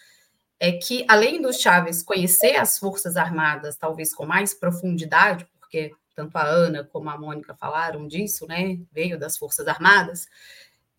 [0.60, 6.38] é que, além do Chávez conhecer as Forças Armadas, talvez com mais profundidade, porque tanto
[6.38, 10.28] a Ana como a Mônica falaram disso, né, veio das Forças Armadas,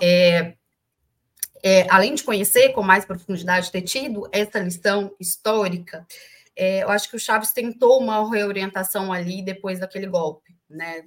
[0.00, 0.54] é,
[1.62, 6.06] é, além de conhecer com mais profundidade, ter tido essa lição histórica,
[6.56, 11.06] é, eu acho que o Chaves tentou uma reorientação ali depois daquele golpe, né?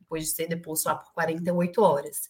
[0.00, 2.28] Depois de ser deposto lá por 48 horas.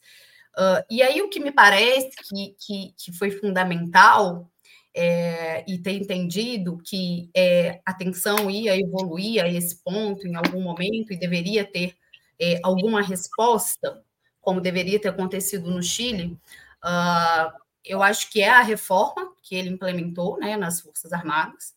[0.56, 4.50] Uh, e aí o que me parece que, que, que foi fundamental
[4.94, 10.62] é, e ter entendido que é, a tensão ia evoluir a esse ponto em algum
[10.62, 11.94] momento e deveria ter
[12.40, 14.02] é, alguma resposta,
[14.40, 16.38] como deveria ter acontecido no Chile,
[16.84, 21.74] Uh, eu acho que é a reforma que ele implementou né, nas Forças Armadas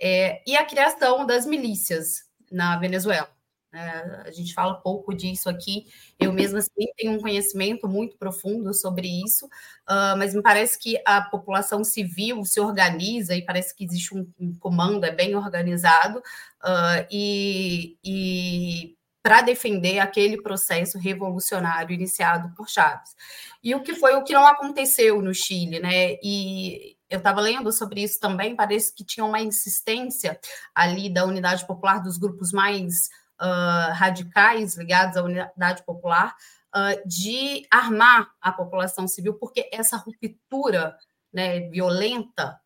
[0.00, 3.28] é, e a criação das milícias na Venezuela.
[3.72, 3.78] É,
[4.26, 5.86] a gente fala pouco disso aqui,
[6.18, 11.00] eu mesma assim, tenho um conhecimento muito profundo sobre isso, uh, mas me parece que
[11.06, 16.18] a população civil se organiza e parece que existe um, um comando, é bem organizado,
[16.18, 23.14] uh, e, e para defender aquele processo revolucionário iniciado por Chaves.
[23.62, 26.14] E o que foi o que não aconteceu no Chile, né?
[26.22, 30.38] E eu estava lendo sobre isso também, parece que tinha uma insistência
[30.74, 33.08] ali da unidade popular, dos grupos mais
[33.40, 36.34] uh, radicais ligados à unidade popular,
[36.74, 40.96] uh, de armar a população civil, porque essa ruptura
[41.32, 42.58] né, violenta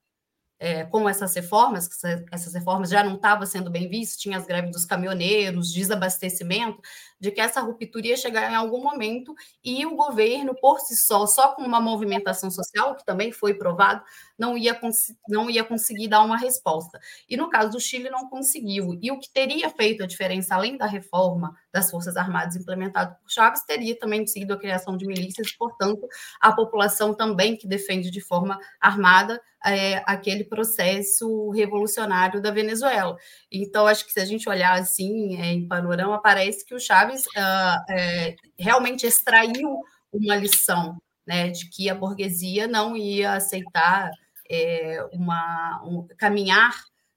[0.59, 1.95] é, com essas reformas, que
[2.33, 6.81] essas reformas já não estavam sendo bem vistas, tinha as greves dos caminhoneiros, desabastecimento,
[7.25, 9.35] de que essa ruptura ia chegar em algum momento
[9.65, 14.05] e o governo, por si só, só com uma movimentação social, que também foi provado,
[14.39, 14.79] não ia,
[15.27, 17.01] não ia conseguir dar uma resposta.
[17.27, 18.99] E no caso do Chile, não conseguiu.
[19.01, 23.31] E o que teria feito a diferença, além da reforma das Forças Armadas implementada por
[23.31, 26.07] Chaves, teria também sido a criação de milícias, portanto,
[26.39, 33.17] a população também que defende de forma armada é, aquele processo revolucionário da Venezuela.
[33.51, 37.14] Então, acho que se a gente olhar assim, é, em panorama, parece que o Chaves
[37.23, 44.11] uh, é, realmente extraiu uma lição né, de que a burguesia não ia aceitar
[44.51, 46.75] é, uma, um, caminhar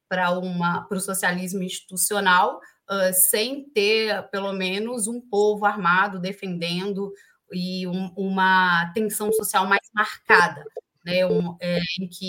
[0.10, 7.12] para o socialismo institucional uh, sem ter, pelo menos, um povo armado defendendo
[7.52, 10.64] e um, uma tensão social mais marcada
[11.08, 12.28] né, um, é, em que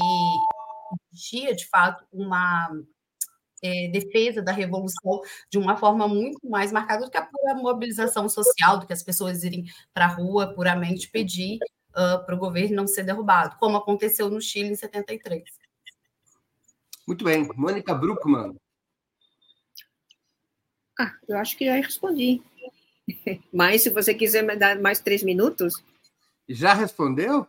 [1.12, 2.70] existia, de fato, uma
[3.62, 8.29] é, defesa da revolução de uma forma muito mais marcada do que a pura mobilização
[8.29, 11.59] social, do que as pessoas irem para a rua puramente pedir
[11.90, 15.42] uh, para o governo não ser derrubado, como aconteceu no Chile em 73.
[17.07, 17.49] Muito bem.
[17.57, 18.55] Mônica Bruckmann.
[20.99, 22.42] Ah, eu acho que já respondi.
[23.53, 25.83] Mas se você quiser me dar mais três minutos.
[26.49, 27.47] Já respondeu?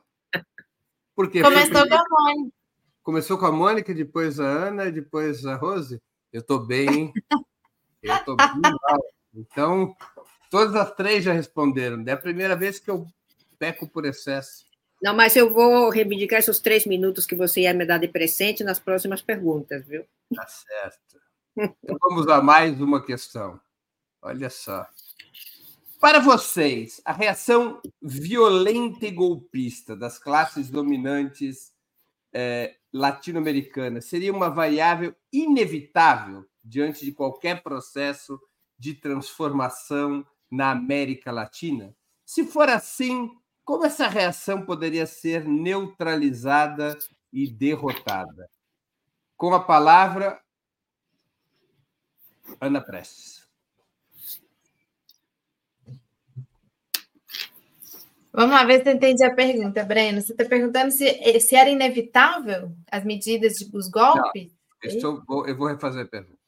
[1.15, 2.58] Porque Começou com a Mônica.
[3.03, 6.01] Começou com a Mônica, depois a Ana e depois a Rose.
[6.31, 7.11] Eu estou bem.
[8.01, 9.03] Eu estou bem mal.
[9.33, 9.95] Então,
[10.49, 12.03] todas as três já responderam.
[12.07, 13.05] É a primeira vez que eu
[13.57, 14.63] peco por excesso.
[15.01, 18.63] Não, mas eu vou reivindicar esses três minutos que você ia me dar de presente
[18.63, 20.05] nas próximas perguntas, viu?
[20.33, 21.21] Tá certo.
[21.57, 23.59] Então, vamos a mais uma questão.
[24.21, 24.87] Olha só.
[25.99, 31.73] Para vocês, a reação violenta e golpista das classes dominantes
[32.33, 38.39] é, latino-americanas seria uma variável inevitável diante de qualquer processo
[38.77, 41.95] de transformação na América Latina?
[42.25, 43.31] Se for assim,
[43.63, 46.97] como essa reação poderia ser neutralizada
[47.31, 48.49] e derrotada?
[49.37, 50.41] Com a palavra,
[52.59, 53.38] Ana Prestes.
[58.31, 60.21] Vamos lá ver se eu entendi a pergunta, Breno.
[60.21, 64.51] Você está perguntando se, eh, se era inevitável as medidas, de, os golpes?
[64.83, 66.39] Não, estou, eu vou refazer a pergunta.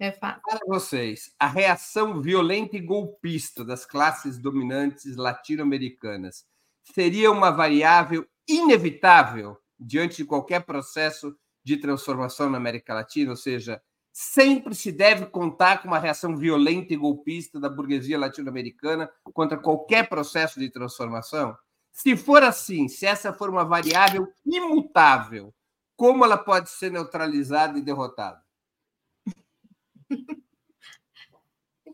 [0.00, 6.46] É Para vocês, a reação violenta e golpista das classes dominantes latino-americanas
[6.84, 13.30] seria uma variável inevitável diante de qualquer processo de transformação na América Latina?
[13.32, 13.82] Ou seja,
[14.20, 20.08] sempre se deve contar com uma reação violenta e golpista da burguesia latino-americana contra qualquer
[20.08, 21.56] processo de transformação?
[21.92, 25.54] Se for assim, se essa for uma variável imutável,
[25.96, 28.42] como ela pode ser neutralizada e derrotada?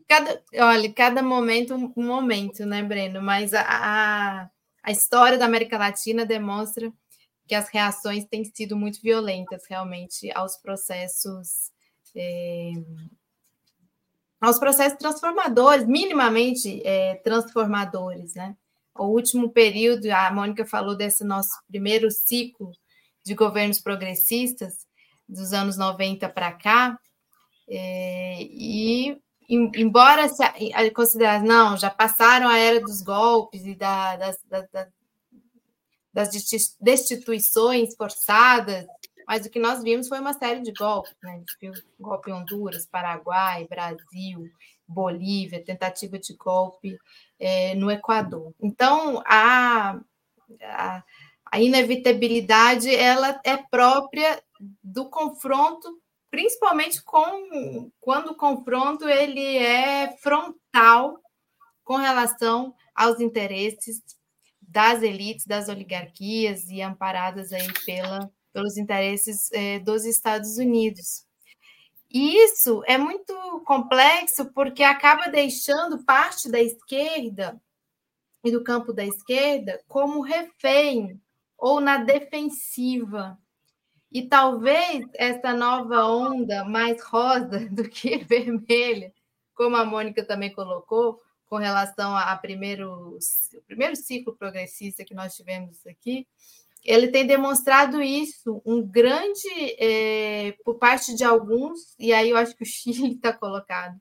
[0.09, 3.20] cada, olha, cada momento um momento, né, Breno?
[3.20, 4.51] Mas a, a,
[4.83, 6.91] a história da América Latina demonstra
[7.47, 11.74] que as reações têm sido muito violentas, realmente, aos processos.
[12.15, 12.73] É,
[14.41, 18.57] aos processos transformadores, minimamente é, transformadores, né?
[18.95, 22.71] O último período, a Mônica falou desse nosso primeiro ciclo
[23.25, 24.87] de governos progressistas,
[25.29, 26.99] dos anos 90 para cá,
[27.67, 30.43] é, e embora se
[30.91, 34.89] considerar, não, já passaram a era dos golpes e da, das, das,
[36.12, 38.87] das destituições forçadas,
[39.27, 41.33] mas o que nós vimos foi uma série de golpes, né?
[41.33, 44.51] A gente viu golpe em Honduras, Paraguai, Brasil,
[44.87, 46.99] Bolívia, tentativa de golpe
[47.39, 48.53] é, no Equador.
[48.61, 49.99] Então, a,
[50.62, 51.05] a,
[51.51, 54.43] a inevitabilidade ela é própria
[54.83, 56.01] do confronto,
[56.31, 61.18] principalmente com quando o confronto ele é frontal
[61.83, 64.03] com relação aos interesses
[64.61, 71.26] das elites, das oligarquias e amparadas aí pela, pelos interesses é, dos Estados Unidos.
[72.09, 73.34] E isso é muito
[73.66, 77.61] complexo porque acaba deixando parte da esquerda
[78.44, 81.20] e do campo da esquerda como refém
[81.59, 83.36] ou na defensiva.
[84.12, 89.12] E talvez essa nova onda mais rosa do que vermelha,
[89.52, 93.18] como a Mônica também colocou, com relação a, primeiro,
[93.66, 96.26] primeiro ciclo progressista que nós tivemos aqui,
[96.85, 102.55] ele tem demonstrado isso, um grande, é, por parte de alguns, e aí eu acho
[102.55, 103.99] que o Chile está colocado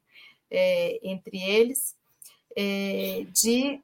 [0.51, 1.95] é, entre eles,
[2.55, 3.79] é, de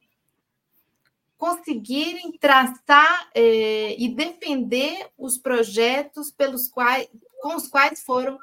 [1.38, 7.08] conseguirem traçar é, e defender os projetos pelos quais,
[7.40, 8.38] com os quais foram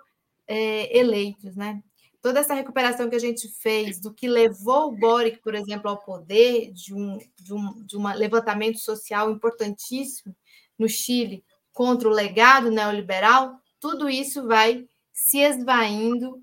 [0.48, 1.84] é, eleitos, né?
[2.20, 6.00] Toda essa recuperação que a gente fez do que levou o Boric, por exemplo, ao
[6.00, 10.36] poder, de um, de um de um levantamento social importantíssimo
[10.78, 16.42] no Chile contra o legado neoliberal, tudo isso vai se esvaindo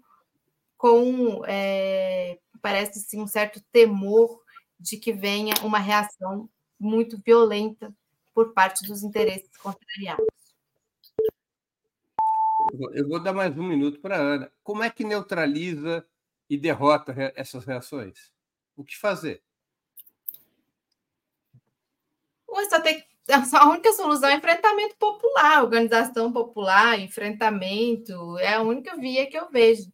[0.76, 4.43] com, é, parece-se, um certo temor
[4.78, 7.95] de que venha uma reação muito violenta
[8.35, 10.26] por parte dos interesses contrariados.
[12.93, 14.53] Eu vou dar mais um minuto para a Ana.
[14.62, 16.07] Como é que neutraliza
[16.51, 18.32] e derrota essas reações?
[18.76, 19.43] O que fazer?
[22.68, 29.27] Só tem, a única solução é enfrentamento popular, organização popular, enfrentamento, é a única via
[29.27, 29.91] que eu vejo.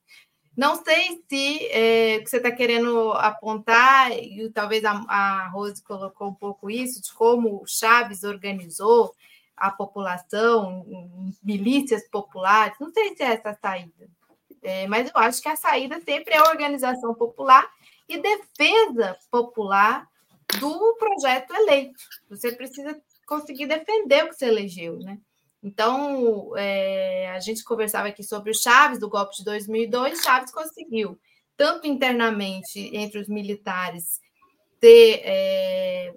[0.57, 6.35] Não sei se é, você está querendo apontar, e talvez a, a Rose colocou um
[6.35, 9.15] pouco isso, de como o Chaves organizou
[9.57, 10.85] a população,
[11.43, 14.09] milícias populares, não sei se é essa a saída,
[14.63, 17.67] é, mas eu acho que a saída sempre é organização popular
[18.09, 20.09] e defesa popular
[20.59, 22.01] do projeto eleito.
[22.29, 23.01] Você precisa
[23.31, 25.17] conseguir defender o que você elegeu, né?
[25.63, 30.21] Então, é, a gente conversava aqui sobre o Chaves, do golpe de 2002.
[30.21, 31.17] Chaves conseguiu,
[31.57, 34.21] tanto internamente entre os militares,
[34.81, 36.13] ter, é,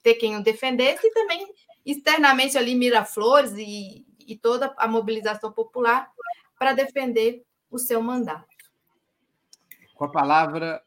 [0.00, 1.52] ter quem o defendesse, e também
[1.84, 6.08] externamente ali Miraflores e, e toda a mobilização popular
[6.56, 8.46] para defender o seu mandato.
[9.96, 10.80] Com a palavra,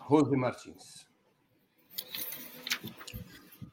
[0.00, 1.05] Rose Martins.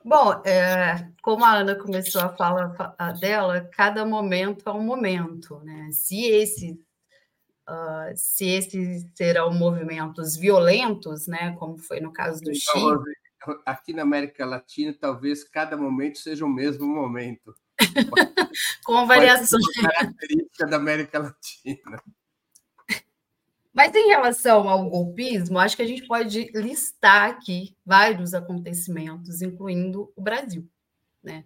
[0.06, 2.76] Bom, é, como a Ana começou a fala
[3.20, 5.90] dela, cada momento é um momento, né?
[5.92, 6.80] Se esse
[7.66, 13.16] Uh, se esses serão movimentos violentos, né, como foi no caso do então, Chile.
[13.66, 17.56] Aqui na América Latina, talvez cada momento seja o mesmo momento.
[18.84, 19.66] Com variações.
[19.82, 22.04] Característica da América Latina.
[23.74, 30.14] Mas em relação ao golpismo, acho que a gente pode listar aqui vários acontecimentos, incluindo
[30.16, 30.70] o Brasil,
[31.24, 31.44] né?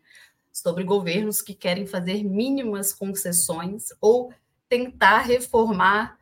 [0.52, 4.34] sobre governos que querem fazer mínimas concessões ou
[4.68, 6.18] tentar reformar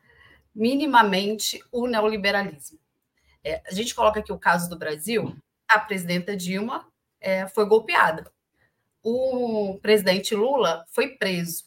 [0.54, 2.78] minimamente o neoliberalismo.
[3.44, 5.36] É, a gente coloca aqui o caso do Brasil,
[5.68, 6.86] a presidenta Dilma
[7.22, 8.30] é, foi golpeada.
[9.02, 11.66] O presidente Lula foi preso.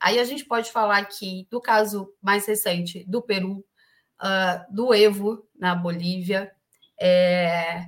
[0.00, 3.64] Aí a gente pode falar aqui do caso mais recente do Peru,
[4.20, 6.52] uh, do Evo na Bolívia,
[7.00, 7.86] é,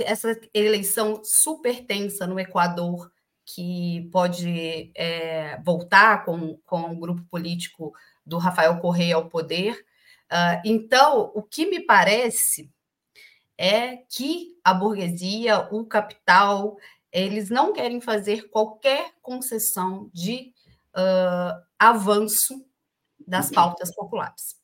[0.00, 3.10] essa eleição super tensa no Equador,
[3.44, 7.92] que pode é, voltar com, com o grupo político
[8.24, 9.74] do Rafael Correia ao poder.
[10.30, 12.70] Uh, então, o que me parece
[13.58, 16.76] é que a burguesia, o capital,
[17.12, 20.54] eles não querem fazer qualquer concessão de
[20.96, 22.64] uh, avanço
[23.26, 24.60] das pautas populares.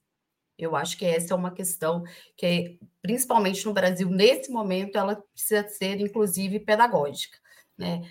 [0.58, 2.02] Eu acho que essa é uma questão
[2.36, 7.38] que, principalmente no Brasil, nesse momento, ela precisa ser, inclusive, pedagógica.
[7.76, 8.02] Né?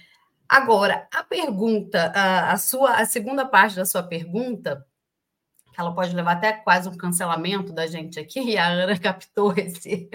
[0.47, 4.85] Agora, a pergunta, a, a, sua, a segunda parte da sua pergunta,
[5.77, 10.09] ela pode levar até quase um cancelamento da gente aqui, a Ana captou esse,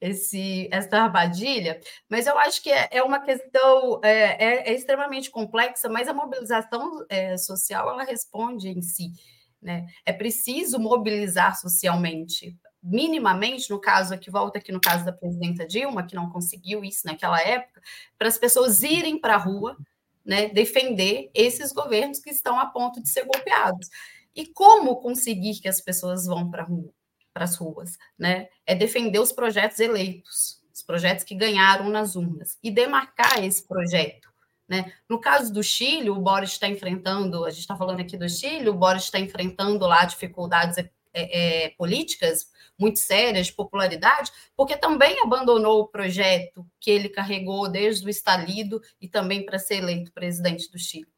[0.00, 5.30] esse, essa armadilha, mas eu acho que é, é uma questão é, é, é, extremamente
[5.30, 9.12] complexa, mas a mobilização é, social ela responde em si.
[9.60, 9.86] Né?
[10.06, 16.06] É preciso mobilizar socialmente, minimamente, no caso aqui, volta aqui no caso da presidenta Dilma,
[16.06, 17.80] que não conseguiu isso naquela época,
[18.16, 19.76] para as pessoas irem para a rua
[20.24, 23.88] né, defender esses governos que estão a ponto de ser golpeados.
[24.34, 26.92] E como conseguir que as pessoas vão para rua,
[27.34, 27.98] as ruas?
[28.18, 28.48] Né?
[28.66, 34.28] É defender os projetos eleitos, os projetos que ganharam nas urnas, e demarcar esse projeto.
[34.68, 34.92] Né?
[35.08, 38.68] No caso do Chile, o Boris está enfrentando, a gente está falando aqui do Chile,
[38.68, 45.20] o Boris está enfrentando lá dificuldades é, é, políticas muito sérias de popularidade, porque também
[45.20, 50.70] abandonou o projeto que ele carregou desde o estalido e também para ser eleito presidente
[50.70, 51.08] do Chile.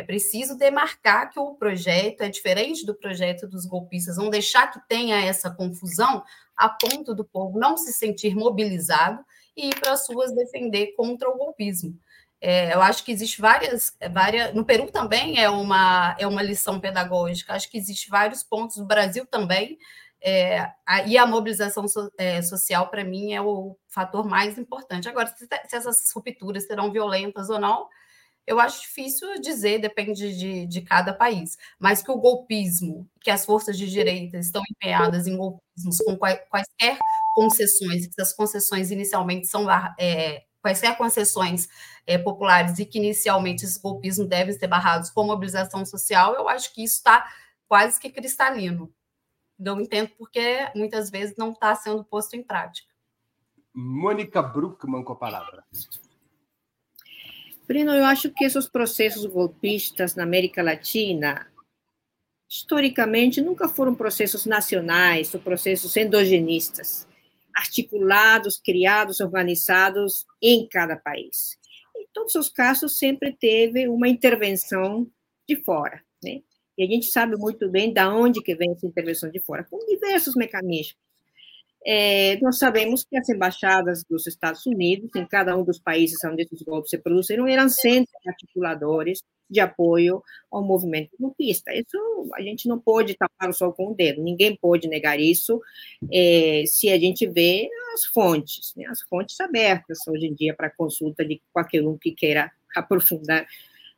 [0.00, 4.80] É preciso demarcar que o projeto é diferente do projeto dos golpistas, não deixar que
[4.88, 6.24] tenha essa confusão
[6.56, 9.22] a ponto do povo não se sentir mobilizado
[9.54, 11.94] e ir para as ruas defender contra o golpismo.
[12.40, 14.54] É, eu acho que existe várias, várias.
[14.54, 17.52] No Peru também é uma, é uma lição pedagógica.
[17.52, 19.78] Acho que existe vários pontos no Brasil também.
[20.22, 25.10] É, a, e a mobilização so, é, social, para mim, é o fator mais importante.
[25.10, 27.86] Agora, se, se essas rupturas serão violentas ou não,
[28.50, 31.56] eu acho difícil dizer, depende de, de cada país.
[31.78, 36.98] Mas que o golpismo, que as forças de direita estão empenhadas em golpismos com quaisquer
[37.32, 41.68] concessões, que as concessões inicialmente são é, quaisquer concessões
[42.04, 46.74] é, populares e que inicialmente esse golpismo devem ser barrados com mobilização social, eu acho
[46.74, 47.32] que isso está
[47.68, 48.92] quase que cristalino.
[49.56, 52.90] Não entendo porque muitas vezes não está sendo posto em prática.
[53.72, 55.64] Mônica Bruckmann com a palavra.
[57.70, 61.46] Breno, eu acho que esses processos golpistas na América Latina,
[62.48, 67.06] historicamente, nunca foram processos nacionais ou processos endogenistas,
[67.54, 71.56] articulados, criados, organizados em cada país.
[71.96, 75.08] Em todos os casos, sempre teve uma intervenção
[75.48, 76.42] de fora, né?
[76.76, 79.78] E a gente sabe muito bem de onde que vem essa intervenção de fora, com
[79.86, 80.98] diversos mecanismos.
[81.86, 86.42] É, nós sabemos que as embaixadas dos Estados Unidos, em cada um dos países onde
[86.42, 91.72] esses golpes se produziram, eram centros articuladores de apoio ao movimento golpista.
[91.74, 91.98] Isso
[92.34, 95.60] a gente não pode tapar o sol com o dedo, ninguém pode negar isso
[96.12, 100.70] é, se a gente vê as fontes, né, as fontes abertas hoje em dia para
[100.70, 103.46] consulta de qualquer um que queira aprofundar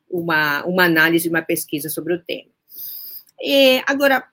[0.09, 2.49] uma, uma análise, uma pesquisa sobre o tema.
[3.41, 4.27] É, agora,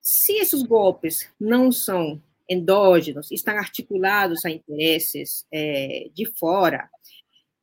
[0.00, 2.20] se esses golpes não são
[2.50, 6.90] endógenos, estão articulados a interesses é, de fora.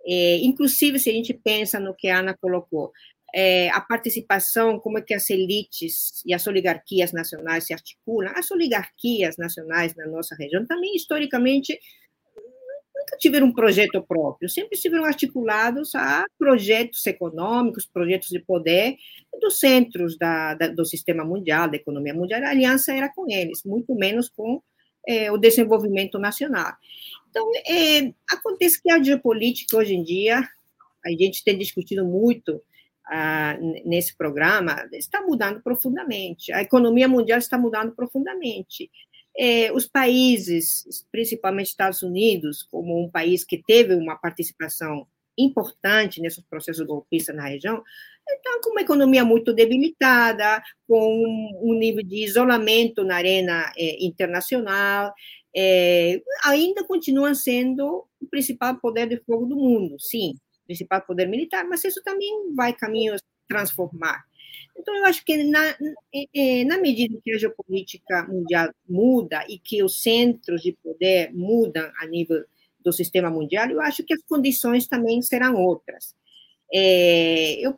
[0.07, 2.93] É, inclusive, se a gente pensa no que a Ana colocou,
[3.35, 8.49] é, a participação, como é que as elites e as oligarquias nacionais se articulam, as
[8.49, 11.77] oligarquias nacionais na nossa região também, historicamente,
[12.95, 18.95] nunca tiveram um projeto próprio, sempre estiveram articulados a projetos econômicos, projetos de poder
[19.41, 22.41] dos centros da, da, do sistema mundial, da economia mundial.
[22.43, 24.61] A aliança era com eles, muito menos com
[25.07, 26.73] é, o desenvolvimento nacional.
[27.29, 30.47] Então, é, acontece que a geopolítica hoje em dia,
[31.05, 32.61] a gente tem discutido muito
[33.05, 36.51] ah, nesse programa, está mudando profundamente.
[36.51, 38.91] A economia mundial está mudando profundamente.
[39.39, 45.07] É, os países, principalmente Estados Unidos, como um país que teve uma participação
[45.37, 47.83] importante nesses processos golpistas na região,
[48.29, 55.13] então, com uma economia muito debilitada, com um nível de isolamento na arena é, internacional,
[55.55, 60.35] é, ainda continua sendo o principal poder de fogo do mundo, sim,
[60.65, 63.15] principal poder militar, mas isso também vai caminho
[63.47, 64.25] transformar.
[64.77, 65.75] Então, eu acho que na,
[66.35, 71.89] é, na medida que a geopolítica mundial muda e que os centros de poder mudam
[71.99, 72.43] a nível
[72.83, 76.15] do sistema mundial, eu acho que as condições também serão outras.
[76.73, 77.73] É, eu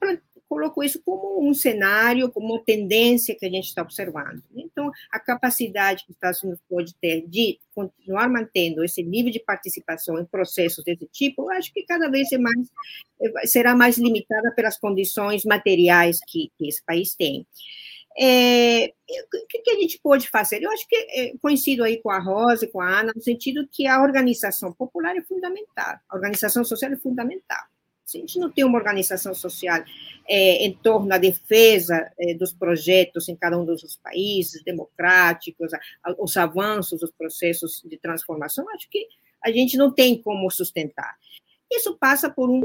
[0.50, 4.42] colocou isso como um cenário, como uma tendência que a gente está observando.
[4.56, 9.40] Então, a capacidade que os Estados Unidos pode ter de continuar mantendo esse nível de
[9.40, 12.68] participação em processos desse tipo, eu acho que cada vez é mais,
[13.46, 17.46] será mais limitada pelas condições materiais que, que esse país tem.
[18.22, 18.94] É,
[19.44, 20.62] o que, a gente pode fazer?
[20.62, 23.66] Eu acho que é, coincido aí com a Rosa e com a Ana, no sentido
[23.72, 27.64] que a organização popular é fundamental, a organização social é fundamental
[28.04, 29.82] Se a gente não tem uma organização social
[30.28, 35.80] é, em torno da defesa é, dos projetos em cada um dos países democráticos, a,
[36.04, 39.08] a, os avanços dos processos de transformação, acho que
[39.42, 41.16] a gente não tem como sustentar.
[41.72, 42.60] Isso passa por um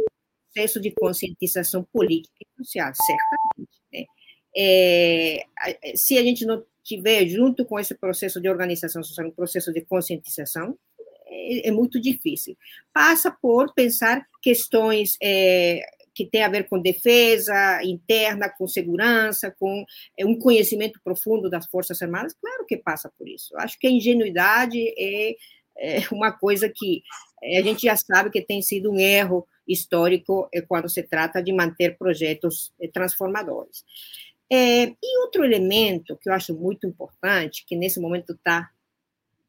[0.52, 3.83] processo de conscientização política e social, certamente.
[4.56, 4.62] Né?
[4.62, 9.72] É, se a gente não tiver, junto com esse processo de organização social, um processo
[9.72, 10.78] de conscientização,
[11.26, 12.56] é, é muito difícil.
[12.92, 15.80] Passa por pensar questões é,
[16.14, 19.84] que têm a ver com defesa interna, com segurança, com
[20.18, 23.56] é, um conhecimento profundo das Forças Armadas, claro que passa por isso.
[23.56, 25.36] Acho que a ingenuidade é,
[25.76, 27.02] é uma coisa que
[27.42, 31.52] a gente já sabe que tem sido um erro histórico é, quando se trata de
[31.52, 33.84] manter projetos é, transformadores.
[34.50, 38.70] É, e outro elemento que eu acho muito importante, que nesse momento está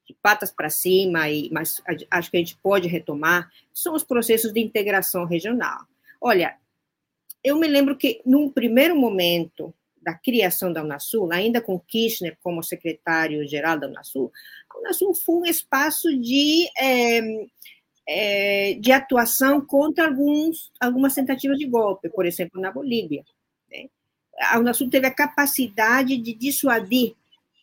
[0.07, 1.81] de patas para cima, e, mas
[2.11, 5.85] acho que a gente pode retomar, são os processos de integração regional.
[6.21, 6.57] Olha,
[7.43, 12.63] eu me lembro que, num primeiro momento da criação da Unasul, ainda com Kirchner como
[12.63, 14.31] secretário-geral da Unasul,
[14.69, 17.21] a Unasul foi um espaço de, é,
[18.07, 23.23] é, de atuação contra alguns, algumas tentativas de golpe, por exemplo, na Bolívia.
[24.39, 27.15] A Unasul teve a capacidade de dissuadir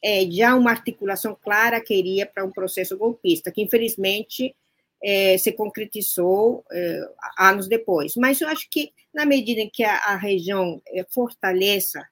[0.02, 4.54] é, já uma articulação clara que iria para um processo golpista, que infelizmente
[5.02, 7.00] é, se concretizou é,
[7.38, 8.16] anos depois.
[8.16, 12.04] Mas eu acho que, na medida em que a, a região fortaleça,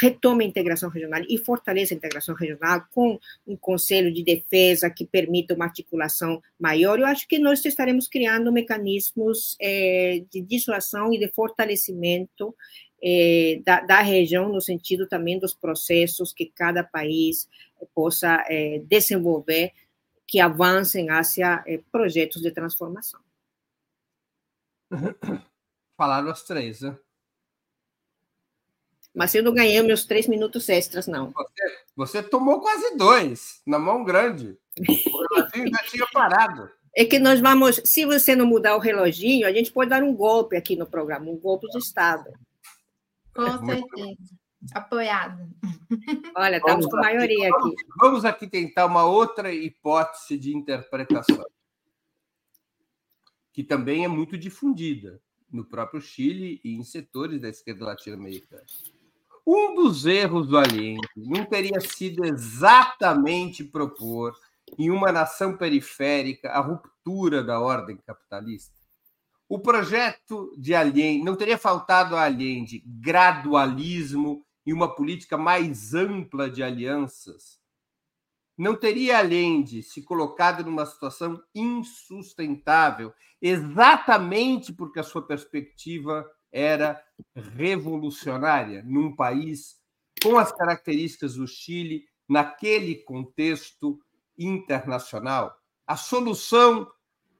[0.00, 5.04] retome a integração regional e fortaleça a integração regional com um conselho de defesa que
[5.04, 11.28] permita uma articulação maior, eu acho que nós estaremos criando mecanismos de dissuasão e de
[11.28, 12.54] fortalecimento
[13.02, 17.48] é, da, da, região, no sentido também dos processos que cada país
[17.94, 19.72] possa é, desenvolver,
[20.26, 23.20] que avancem hacia projetos de transformação.
[25.96, 26.98] Falaram as três, né?
[29.14, 31.30] Mas eu não ganhei meus três minutos extras, não.
[31.30, 34.58] Você, você tomou quase dois, na mão grande.
[34.78, 36.70] O já tinha parado.
[36.94, 40.14] É que nós vamos, se você não mudar o reloginho, a gente pode dar um
[40.14, 42.30] golpe aqui no programa, um golpe de Estado.
[43.36, 44.36] Com certeza.
[44.74, 45.48] Apoiado.
[46.36, 47.60] Olha, estamos com maioria aqui.
[47.60, 51.44] Vamos, vamos aqui tentar uma outra hipótese de interpretação,
[53.52, 55.20] que também é muito difundida
[55.52, 58.64] no próprio Chile e em setores da esquerda latino-americana.
[59.46, 64.36] Um dos erros do Allende não teria sido exatamente propor,
[64.76, 68.75] em uma nação periférica, a ruptura da ordem capitalista?
[69.48, 76.50] O projeto de Allende não teria faltado a Allende gradualismo e uma política mais ampla
[76.50, 77.60] de alianças?
[78.58, 87.00] Não teria Allende se colocado numa situação insustentável, exatamente porque a sua perspectiva era
[87.34, 89.76] revolucionária num país
[90.22, 94.00] com as características do Chile, naquele contexto
[94.36, 95.56] internacional?
[95.86, 96.90] A solução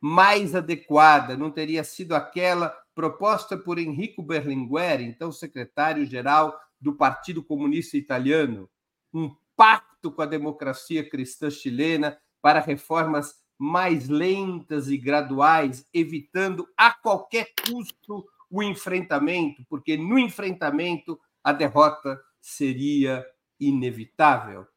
[0.06, 7.96] mais adequada não teria sido aquela proposta por Enrico Berlinguer, então secretário-geral do Partido Comunista
[7.96, 8.70] Italiano,
[9.12, 16.92] um pacto com a democracia cristã chilena para reformas mais lentas e graduais, evitando a
[16.92, 23.26] qualquer custo o enfrentamento, porque no enfrentamento a derrota seria
[23.58, 24.68] inevitável.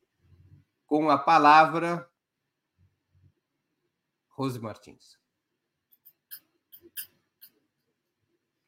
[0.88, 2.10] Com a palavra,
[4.30, 5.19] Rose Martins.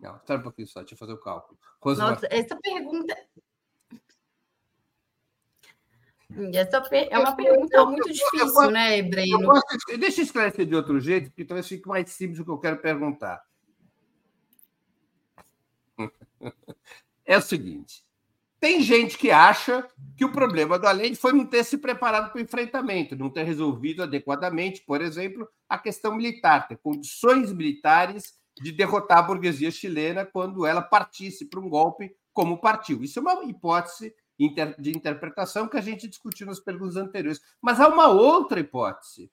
[0.01, 1.59] Não, espera um pouquinho só, deixa eu fazer o cálculo.
[1.85, 2.29] Nossa, Martins.
[2.31, 3.15] essa pergunta.
[6.53, 9.45] Essa é uma pergunta muito difícil, né, Breno?
[9.45, 12.57] Posso, deixa eu esclarecer de outro jeito, porque talvez fique mais simples o que eu
[12.57, 13.41] quero perguntar.
[17.23, 18.03] É o seguinte:
[18.59, 19.87] tem gente que acha
[20.17, 23.43] que o problema do Allende foi não ter se preparado para o enfrentamento, não ter
[23.43, 30.25] resolvido adequadamente, por exemplo, a questão militar, ter condições militares de derrotar a burguesia chilena
[30.25, 33.03] quando ela partisse para um golpe como partiu.
[33.03, 34.13] Isso é uma hipótese
[34.79, 37.41] de interpretação que a gente discutiu nas perguntas anteriores.
[37.61, 39.31] Mas há uma outra hipótese,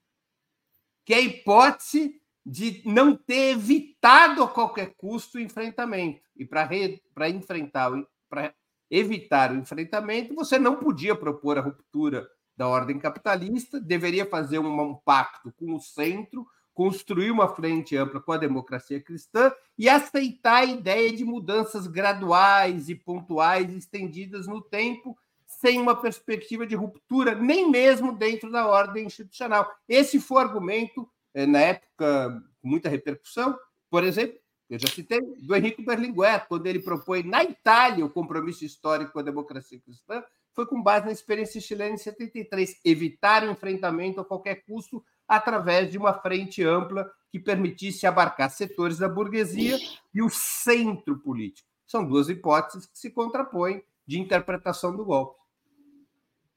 [1.05, 6.20] que é a hipótese de não ter evitado a qualquer custo o enfrentamento.
[6.37, 7.91] E para enfrentar,
[8.29, 8.55] para
[8.91, 14.81] evitar o enfrentamento, você não podia propor a ruptura da ordem capitalista, deveria fazer um,
[14.81, 16.47] um pacto com o centro,
[16.79, 22.89] construir uma frente ampla com a democracia cristã e aceitar a ideia de mudanças graduais
[22.89, 29.07] e pontuais estendidas no tempo, sem uma perspectiva de ruptura, nem mesmo dentro da ordem
[29.07, 29.68] institucional.
[29.89, 33.59] Esse foi o argumento, eh, na época, com muita repercussão,
[33.91, 34.39] por exemplo,
[34.70, 39.18] eu já citei, do Henrique Berlinguer, quando ele propõe na Itália o compromisso histórico com
[39.18, 40.22] a democracia cristã,
[40.53, 45.91] foi com base na experiência chilena em 73, evitar o enfrentamento a qualquer custo através
[45.91, 49.79] de uma frente ampla que permitisse abarcar setores da burguesia
[50.14, 51.68] e o centro político.
[51.87, 55.39] São duas hipóteses que se contrapõem de interpretação do golpe.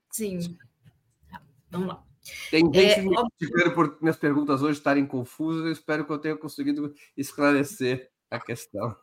[0.10, 0.58] Sim.
[1.70, 2.04] Vamos lá.
[2.50, 5.66] Tem gente é, me criticando por minhas perguntas hoje estarem confusas.
[5.66, 8.96] Eu espero que eu tenha conseguido esclarecer a questão.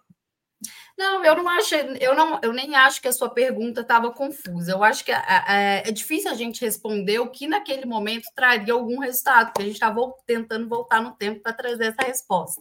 [0.98, 4.72] Não, eu não acho, eu não, eu nem acho que a sua pergunta estava confusa.
[4.72, 8.98] Eu acho que é, é, difícil a gente responder o que naquele momento traria algum
[8.98, 9.94] resultado, porque a gente está
[10.26, 12.60] tentando voltar no tempo para trazer essa resposta.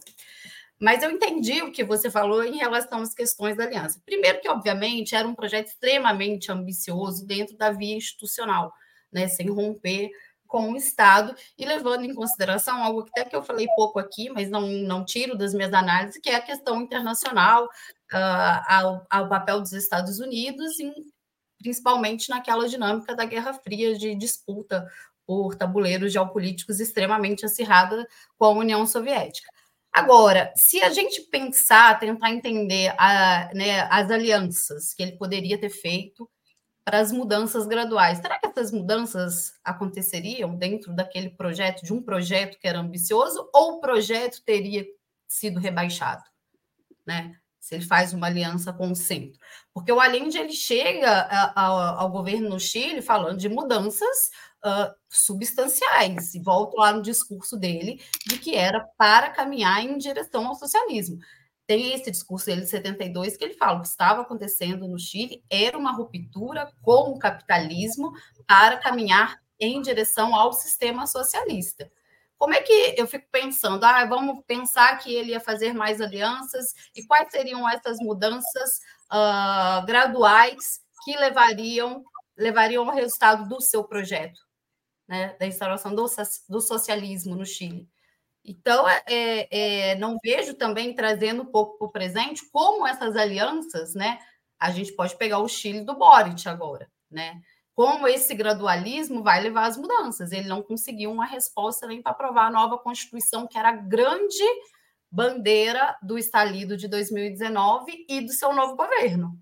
[0.80, 4.00] Mas eu entendi o que você falou em relação às questões da aliança.
[4.06, 8.72] Primeiro, que obviamente era um projeto extremamente ambicioso dentro da via institucional,
[9.12, 10.10] né, sem romper
[10.48, 14.30] com o Estado e levando em consideração algo que até que eu falei pouco aqui,
[14.30, 19.28] mas não, não tiro das minhas análises, que é a questão internacional, uh, ao, ao,
[19.28, 20.92] papel dos Estados Unidos, em,
[21.58, 24.88] principalmente naquela dinâmica da Guerra Fria de disputa
[25.26, 29.48] por tabuleiros geopolíticos extremamente acirrada com a União Soviética.
[29.92, 35.70] Agora, se a gente pensar, tentar entender a, né, as alianças que ele poderia ter
[35.70, 36.28] feito
[36.88, 38.16] para as mudanças graduais.
[38.16, 43.74] Será que essas mudanças aconteceriam dentro daquele projeto, de um projeto que era ambicioso, ou
[43.74, 44.86] o projeto teria
[45.26, 46.22] sido rebaixado?
[47.06, 47.34] Né?
[47.60, 49.38] Se ele faz uma aliança com o centro.
[49.74, 54.30] Porque o Allende ele chega ao, ao governo no Chile falando de mudanças
[54.64, 60.46] uh, substanciais, e volto lá no discurso dele, de que era para caminhar em direção
[60.46, 61.18] ao socialismo
[61.68, 65.44] tem esse discurso dele de 72 que ele fala o que estava acontecendo no Chile
[65.50, 68.10] era uma ruptura com o capitalismo
[68.46, 71.92] para caminhar em direção ao sistema socialista.
[72.38, 73.84] Como é que eu fico pensando?
[73.84, 78.78] Ah, vamos pensar que ele ia fazer mais alianças e quais seriam essas mudanças
[79.12, 82.02] uh, graduais que levariam
[82.34, 84.40] levariam ao resultado do seu projeto,
[85.06, 86.06] né, da instauração do,
[86.48, 87.90] do socialismo no Chile?
[88.44, 93.16] Então, é, é, é, não vejo também trazendo um pouco para o presente como essas
[93.16, 94.18] alianças, né?
[94.58, 97.40] A gente pode pegar o Chile do Boric agora, né?
[97.74, 100.32] Como esse gradualismo vai levar às mudanças.
[100.32, 104.44] Ele não conseguiu uma resposta nem para aprovar a nova Constituição, que era a grande
[105.10, 109.38] bandeira do estalido de 2019 e do seu novo governo.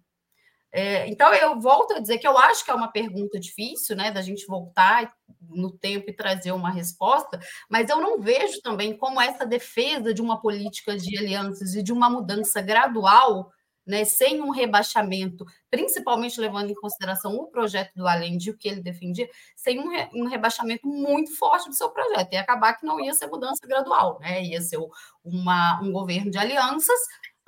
[0.72, 4.10] É, então, eu volto a dizer que eu acho que é uma pergunta difícil, né,
[4.10, 5.12] da gente voltar
[5.48, 7.38] no tempo e trazer uma resposta,
[7.70, 11.92] mas eu não vejo também como essa defesa de uma política de alianças e de
[11.92, 13.50] uma mudança gradual,
[13.86, 18.68] né, sem um rebaixamento, principalmente levando em consideração o projeto do Allende e o que
[18.68, 22.84] ele defendia, sem um, re, um rebaixamento muito forte do seu projeto, e acabar que
[22.84, 24.78] não ia ser mudança gradual, né, ia ser
[25.24, 26.98] uma, um governo de alianças,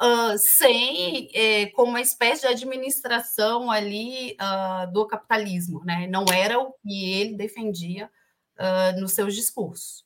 [0.01, 6.07] uh, sem é, como uma espécie de administração ali uh, do capitalismo, né?
[6.07, 8.11] Não era o que ele defendia
[8.57, 10.05] uh, nos seus discursos.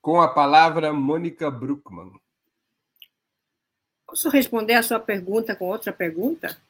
[0.00, 2.12] Com a palavra, Mônica Bruckmann.
[4.06, 6.60] Posso responder a sua pergunta com outra pergunta?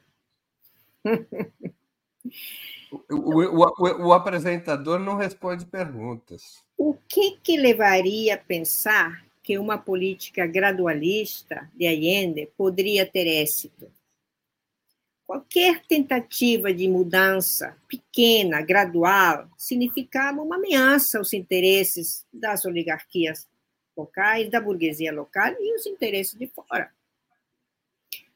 [3.10, 6.62] O, o, o, o, apresentador não responde perguntas.
[6.76, 13.92] O que, que levaria a pensar que uma política gradualista de Allende poderia ter êxito.
[15.26, 23.46] Qualquer tentativa de mudança pequena, gradual, significava uma ameaça aos interesses das oligarquias
[23.94, 26.90] locais, da burguesia local e os interesses de fora.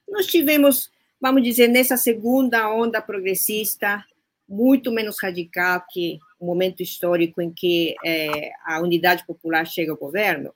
[0.07, 4.05] Nós tivemos, vamos dizer, nessa segunda onda progressista,
[4.47, 9.97] muito menos radical que o momento histórico em que é, a unidade popular chega ao
[9.97, 10.55] governo,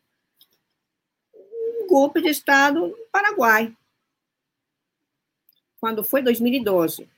[1.91, 3.75] golpe de Estado no Paraguai,
[5.81, 7.09] quando foi 2012.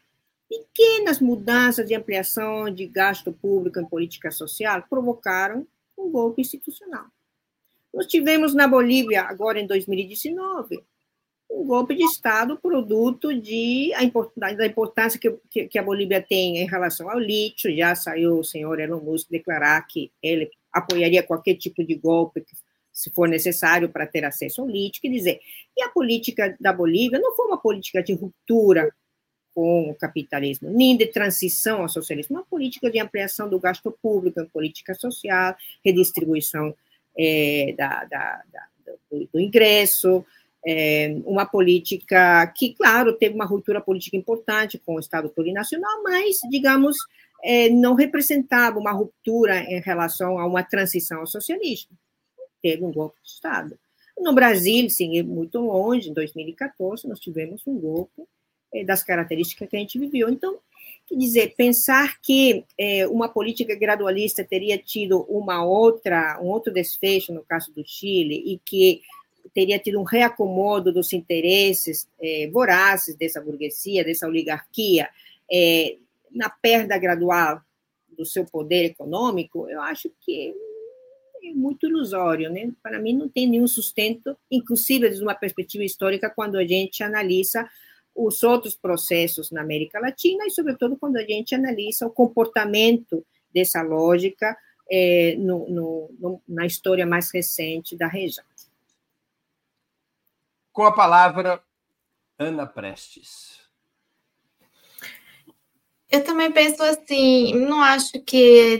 [0.48, 5.66] Pequenas mudanças de ampliação de gasto público em política social provocaram
[5.96, 7.04] um golpe institucional.
[7.92, 10.82] Nós tivemos na Bolívia, agora em 2019,
[11.50, 13.92] um golpe de Estado produto de
[14.34, 17.76] da importância que, que, que, a Bolívia tem em relação ao lítio.
[17.76, 22.56] Já saiu o senhor Elon Musk declarar que ele apoiaria qualquer tipo de golpe que
[22.92, 25.40] se for necessário para ter acesso ao lítio, quer dizer,
[25.76, 28.92] e a política da Bolívia não foi uma política de ruptura
[29.54, 34.40] com o capitalismo, nem de transição ao socialismo, uma política de ampliação do gasto público
[34.40, 36.74] em política social, redistribuição
[37.18, 38.66] é, da, da, da,
[39.10, 40.24] do, do, ingresso,
[40.66, 46.38] é, uma política que, claro, teve uma ruptura política importante com o Estado plurinacional, mas,
[46.50, 46.96] digamos,
[47.42, 51.96] é, não representava uma ruptura em relação a uma transição ao socialismo
[52.62, 53.78] teve um golpe de Estado.
[54.18, 58.22] No Brasil, sim, é muito longe, em 2014, nós tivemos um golpe
[58.72, 60.28] é, das características que a gente viveu.
[60.28, 60.58] Então,
[61.06, 67.32] quer dizer, pensar que é, uma política gradualista teria tido uma outra, um outro desfecho
[67.32, 69.02] no caso do Chile e que
[69.52, 75.08] teria tido um reacomodo dos interesses é, vorazes dessa burguesia, dessa oligarquia,
[75.50, 75.96] é,
[76.30, 77.60] na perda gradual
[78.16, 80.54] do seu poder econômico, eu acho que
[81.42, 82.70] é muito ilusório, né?
[82.82, 87.68] Para mim não tem nenhum sustento, inclusive desde uma perspectiva histórica, quando a gente analisa
[88.14, 93.82] os outros processos na América Latina e, sobretudo, quando a gente analisa o comportamento dessa
[93.82, 94.56] lógica
[94.90, 98.44] é, no, no, no, na história mais recente da região.
[100.72, 101.62] Com a palavra,
[102.38, 103.60] Ana Prestes.
[106.10, 108.78] Eu também penso assim, não acho que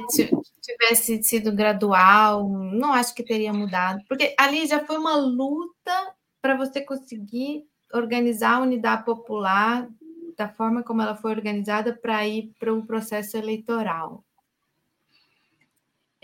[0.63, 6.57] tivesse sido gradual, não acho que teria mudado, porque ali já foi uma luta para
[6.57, 9.89] você conseguir organizar a unidade popular
[10.37, 14.25] da forma como ela foi organizada para ir para um processo eleitoral.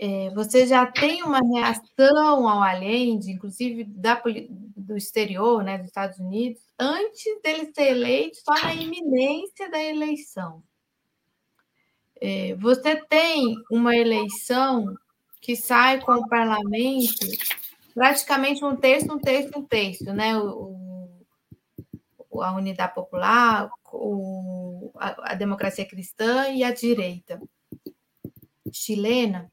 [0.01, 4.21] É, você já tem uma reação ao Allende, inclusive da,
[4.75, 10.63] do exterior, né, dos Estados Unidos, antes dele ser eleito, só na iminência da eleição.
[12.21, 14.95] É, você tem uma eleição
[15.41, 17.25] que sai com o parlamento
[17.93, 20.37] praticamente um terço, um terço, um terço, né?
[20.37, 21.09] O,
[22.29, 27.41] o, a unidade popular, o, a, a, democracia cristã e a direita
[28.71, 29.51] chilena.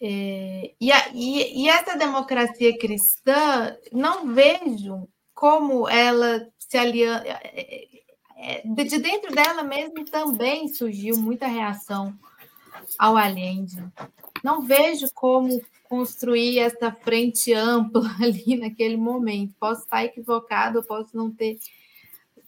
[0.00, 7.88] É, e, a, e, e essa democracia cristã, não vejo como ela se alia, é,
[8.64, 12.14] de dentro dela mesmo também surgiu muita reação
[12.98, 13.82] ao Allende.
[14.44, 19.54] Não vejo como construir essa frente ampla ali naquele momento.
[19.58, 21.58] Posso estar equivocado, posso não ter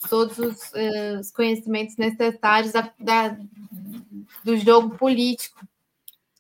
[0.09, 3.37] todos os, uh, os conhecimentos necessários da, da,
[4.45, 5.67] do jogo político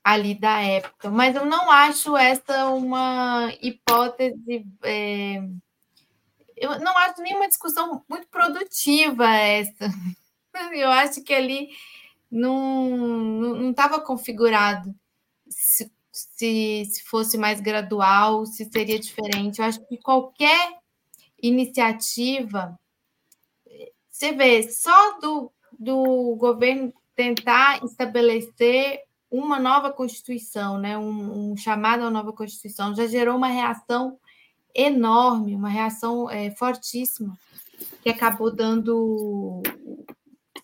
[0.04, 4.66] ali da época, mas eu não acho essa uma hipótese.
[4.82, 5.42] É,
[6.60, 9.88] eu não acho nenhuma discussão muito produtiva essa.
[10.72, 11.68] Eu acho que ali
[12.30, 14.92] não estava configurado
[15.48, 19.60] se, se, se fosse mais gradual, se seria diferente.
[19.60, 20.78] Eu acho que qualquer
[21.40, 22.78] iniciativa,
[24.10, 29.00] você vê, só do, do governo tentar estabelecer
[29.30, 30.96] uma nova Constituição, né?
[30.98, 34.18] um, um chamado a nova Constituição, já gerou uma reação
[34.74, 37.38] enorme, uma reação é, fortíssima,
[38.02, 39.62] que acabou dando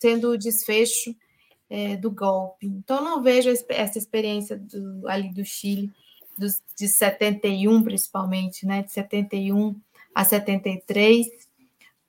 [0.00, 1.14] sendo o desfecho
[1.70, 2.66] é, do golpe.
[2.66, 5.90] Então, não vejo essa experiência do, ali do Chile,
[6.38, 9.74] dos, de 71, principalmente, né, de 71
[10.14, 11.26] a 73,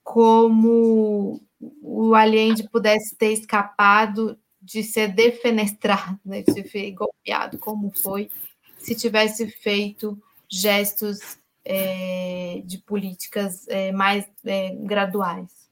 [0.04, 1.42] como
[1.82, 8.30] o Allende pudesse ter escapado de ser defenestrado, né, de ser golpeado, como foi,
[8.78, 11.20] se tivesse feito gestos
[11.66, 15.70] é, de políticas é, mais é, graduais.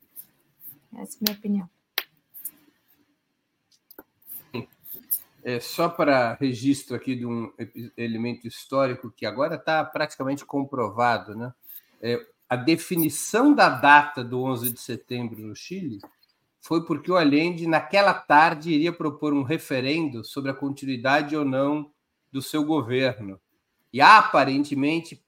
[0.96, 1.70] Essa é a minha opinião.
[5.44, 7.52] É, só para registro aqui de um
[7.98, 11.54] elemento histórico que agora está praticamente comprovado, né?
[12.02, 12.18] É,
[12.50, 16.00] a definição da data do 11 de setembro no Chile
[16.62, 21.92] foi porque o Allende, naquela tarde, iria propor um referendo sobre a continuidade ou não
[22.32, 23.40] do seu governo.
[23.92, 25.23] E aparentemente,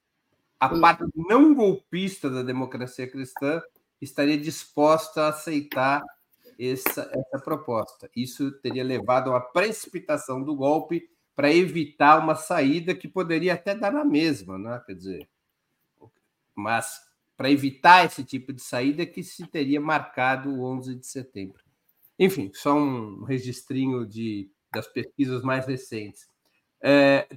[0.60, 3.62] a parte não golpista da democracia cristã
[4.02, 6.04] estaria disposta a aceitar
[6.60, 8.10] essa, essa proposta.
[8.16, 13.76] Isso teria levado a uma precipitação do golpe para evitar uma saída que poderia até
[13.76, 14.82] dar na mesma, né?
[14.86, 15.28] quer dizer,
[16.56, 17.02] mas
[17.36, 21.62] para evitar esse tipo de saída que se teria marcado o 11 de setembro.
[22.18, 26.30] Enfim, só um registrinho de, das pesquisas mais recentes.
[26.88, 27.28] É,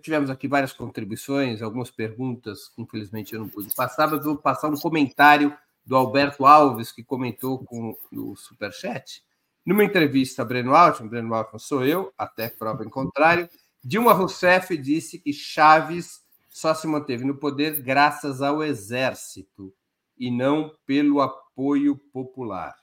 [0.00, 4.80] tivemos aqui várias contribuições, algumas perguntas, infelizmente eu não pude passar, mas vou passar um
[4.80, 9.22] comentário do Alberto Alves, que comentou com o Superchat.
[9.66, 13.46] Numa entrevista a Breno Altman, Breno Altman sou eu, até prova em contrário,
[13.84, 19.70] Dilma Rousseff disse que Chaves só se manteve no poder graças ao exército
[20.16, 22.74] e não pelo apoio popular.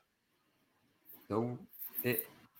[1.26, 1.57] Então,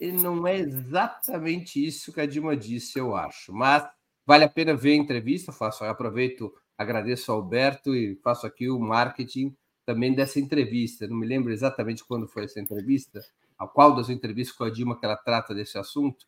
[0.02, 3.54] e não é exatamente isso que a Dilma disse, eu acho.
[3.54, 3.88] Mas
[4.26, 5.52] vale a pena ver a entrevista.
[5.52, 11.08] Faço, aproveito, agradeço ao Alberto e faço aqui o marketing também dessa entrevista.
[11.08, 13.24] Não me lembro exatamente quando foi essa entrevista,
[13.60, 16.26] a qual das entrevistas com a Dilma que ela trata desse assunto,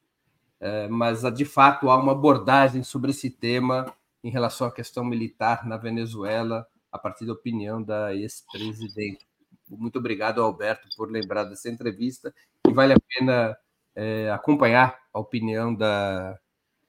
[0.59, 3.91] é, mas de fato há uma abordagem sobre esse tema
[4.23, 9.27] em relação à questão militar na Venezuela, a partir da opinião da ex-presidente.
[9.67, 12.31] Muito obrigado, Alberto, por lembrar dessa entrevista
[12.67, 13.57] e vale a pena
[13.95, 16.39] é, acompanhar a opinião da,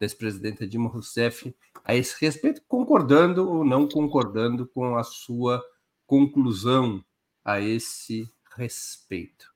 [0.04, 5.62] ex-presidenta Dilma Rousseff a esse respeito, concordando ou não concordando com a sua
[6.06, 7.04] conclusão
[7.44, 9.52] a esse respeito.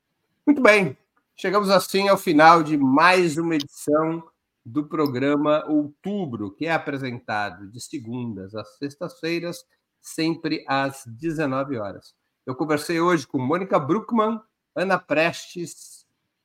[0.46, 0.96] Muito bem,
[1.36, 4.22] chegamos assim ao final de mais uma edição
[4.64, 9.64] do programa Outubro, que é apresentado de segundas às sextas-feiras,
[10.01, 12.14] sempre às 19 horas.
[12.44, 14.40] Eu conversei hoje com Mônica Bruckmann,
[14.74, 15.97] Ana Prestes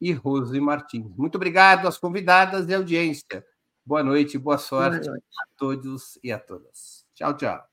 [0.04, 1.16] e Rose Martins.
[1.16, 3.46] Muito obrigado às convidadas e audiência.
[3.86, 5.26] Boa noite, boa sorte boa noite.
[5.40, 7.06] a todos e a todas.
[7.16, 7.64] Tchau, tchau.